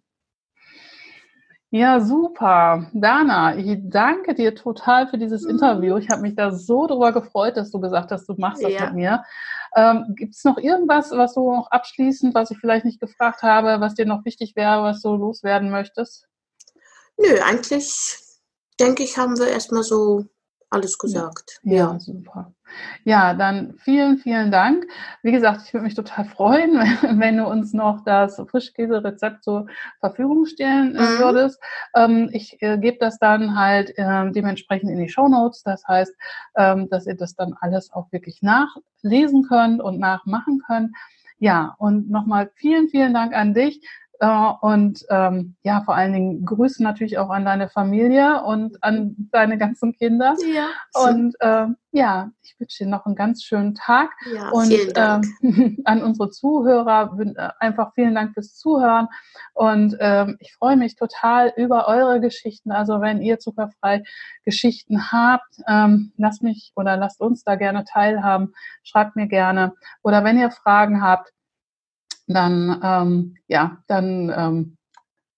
Ja, 1.72 2.00
super. 2.00 2.90
Dana, 2.92 3.56
ich 3.56 3.78
danke 3.84 4.34
dir 4.34 4.56
total 4.56 5.06
für 5.06 5.18
dieses 5.18 5.44
Mhm. 5.44 5.50
Interview. 5.50 5.96
Ich 5.98 6.10
habe 6.10 6.22
mich 6.22 6.34
da 6.34 6.50
so 6.50 6.88
drüber 6.88 7.12
gefreut, 7.12 7.56
dass 7.56 7.70
du 7.70 7.78
gesagt 7.80 8.10
hast, 8.10 8.28
du 8.28 8.34
machst 8.36 8.64
das 8.64 8.72
Ja. 8.72 8.86
mit 8.86 8.94
mir. 8.94 9.24
Ähm, 9.76 10.14
Gibt 10.16 10.34
es 10.34 10.42
noch 10.42 10.58
irgendwas, 10.58 11.12
was 11.12 11.34
du 11.34 11.48
noch 11.54 11.70
abschließend, 11.70 12.34
was 12.34 12.50
ich 12.50 12.58
vielleicht 12.58 12.84
nicht 12.84 13.00
gefragt 13.00 13.42
habe, 13.44 13.80
was 13.80 13.94
dir 13.94 14.04
noch 14.04 14.24
wichtig 14.24 14.56
wäre, 14.56 14.82
was 14.82 15.00
du 15.00 15.14
loswerden 15.14 15.70
möchtest? 15.70 16.26
Nö, 17.16 17.38
eigentlich 17.40 18.18
denke 18.80 19.04
ich, 19.04 19.16
haben 19.16 19.38
wir 19.38 19.46
erstmal 19.46 19.84
so 19.84 20.24
alles 20.70 20.98
gesagt. 20.98 21.60
Ja, 21.62 22.00
super. 22.00 22.52
Ja, 23.04 23.34
dann 23.34 23.74
vielen, 23.78 24.18
vielen 24.18 24.50
Dank. 24.50 24.86
Wie 25.22 25.32
gesagt, 25.32 25.62
ich 25.66 25.72
würde 25.72 25.84
mich 25.84 25.94
total 25.94 26.24
freuen, 26.24 26.72
wenn 27.20 27.36
du 27.36 27.46
uns 27.46 27.72
noch 27.72 28.04
das 28.04 28.36
Frischkäse-Rezept 28.50 29.44
zur 29.44 29.66
Verfügung 30.00 30.46
stellen 30.46 30.96
äh, 30.96 31.00
Mhm. 31.00 31.18
würdest. 31.18 31.60
Ähm, 31.94 32.30
ich 32.32 32.60
äh, 32.62 32.78
gebe 32.78 32.98
das 32.98 33.18
dann 33.18 33.58
halt 33.58 33.92
äh, 33.96 34.30
dementsprechend 34.30 34.90
in 34.90 34.98
die 34.98 35.08
Shownotes. 35.08 35.62
Das 35.62 35.86
heißt, 35.86 36.14
ähm, 36.56 36.88
dass 36.90 37.06
ihr 37.06 37.16
das 37.16 37.34
dann 37.34 37.54
alles 37.60 37.92
auch 37.92 38.10
wirklich 38.12 38.42
nachlesen 38.42 39.44
könnt 39.48 39.80
und 39.82 39.98
nachmachen 39.98 40.62
könnt. 40.66 40.94
Ja, 41.38 41.74
und 41.78 42.10
nochmal 42.10 42.50
vielen, 42.54 42.88
vielen 42.88 43.14
Dank 43.14 43.34
an 43.34 43.54
dich. 43.54 43.80
Äh, 44.20 44.52
Und 44.60 45.04
ähm, 45.08 45.56
ja, 45.62 45.80
vor 45.82 45.94
allen 45.94 46.12
Dingen 46.12 46.44
Grüße 46.44 46.82
natürlich 46.82 47.18
auch 47.18 47.30
an 47.30 47.46
deine 47.46 47.68
Familie 47.70 48.42
und 48.44 48.82
an 48.84 49.16
deine 49.32 49.56
ganzen 49.56 49.94
Kinder. 49.94 50.36
Ja, 50.54 50.68
Und 51.08 51.34
ähm, 51.40 51.76
ja, 51.92 52.30
ich 52.42 52.54
wünsche 52.60 52.84
dir 52.84 52.90
noch 52.90 53.06
einen 53.06 53.16
ganz 53.16 53.42
schönen 53.42 53.74
Tag. 53.74 54.10
ja 54.32 54.50
Und 54.50 54.66
vielen 54.66 54.92
Dank. 54.92 55.26
ähm, 55.42 55.78
an 55.86 56.02
unsere 56.02 56.28
Zuhörer 56.30 57.16
äh, 57.18 57.48
einfach 57.58 57.94
vielen 57.94 58.14
Dank 58.14 58.34
fürs 58.34 58.54
Zuhören. 58.54 59.08
Und 59.54 59.96
ähm, 60.00 60.36
ich 60.40 60.54
freue 60.54 60.76
mich 60.76 60.96
total 60.96 61.52
über 61.56 61.88
eure 61.88 62.20
Geschichten. 62.20 62.72
Also 62.72 63.00
wenn 63.00 63.22
ihr 63.22 63.38
zuckerfrei 63.38 64.02
Geschichten 64.44 65.10
habt, 65.10 65.60
ähm, 65.66 66.12
lasst 66.18 66.42
mich 66.42 66.72
oder 66.76 66.98
lasst 66.98 67.22
uns 67.22 67.42
da 67.42 67.54
gerne 67.54 67.84
teilhaben. 67.84 68.52
Schreibt 68.82 69.16
mir 69.16 69.28
gerne. 69.28 69.72
Oder 70.02 70.24
wenn 70.24 70.38
ihr 70.38 70.50
Fragen 70.50 71.02
habt, 71.02 71.32
dann 72.32 72.80
ähm, 72.82 73.36
ja, 73.48 73.78
dann 73.86 74.32
ähm, 74.36 74.76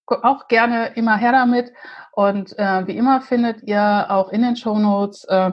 auch 0.06 0.48
gerne 0.48 0.92
immer 0.94 1.16
her 1.16 1.32
damit. 1.32 1.72
Und 2.14 2.58
äh, 2.58 2.86
wie 2.86 2.96
immer 2.96 3.22
findet 3.22 3.62
ihr 3.62 4.06
auch 4.10 4.30
in 4.30 4.42
den 4.42 4.56
Show 4.56 4.78
Notes 4.78 5.24
äh, 5.24 5.50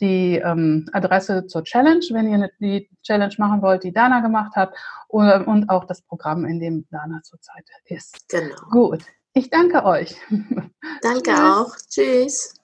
die 0.00 0.36
ähm, 0.36 0.86
Adresse 0.92 1.46
zur 1.46 1.64
Challenge, 1.64 2.04
wenn 2.10 2.28
ihr 2.28 2.50
die 2.60 2.90
Challenge 3.02 3.34
machen 3.38 3.62
wollt, 3.62 3.82
die 3.82 3.92
Dana 3.92 4.20
gemacht 4.20 4.54
hat, 4.54 4.74
und, 5.08 5.30
und 5.46 5.68
auch 5.68 5.84
das 5.84 6.02
Programm, 6.02 6.44
in 6.44 6.60
dem 6.60 6.86
Dana 6.90 7.22
zurzeit 7.22 7.64
ist. 7.84 8.28
Genau. 8.28 8.56
Gut, 8.70 9.04
ich 9.34 9.50
danke 9.50 9.84
euch. 9.84 10.16
Danke 11.02 11.30
Tschüss. 11.30 11.40
auch. 11.40 11.76
Tschüss. 11.88 12.61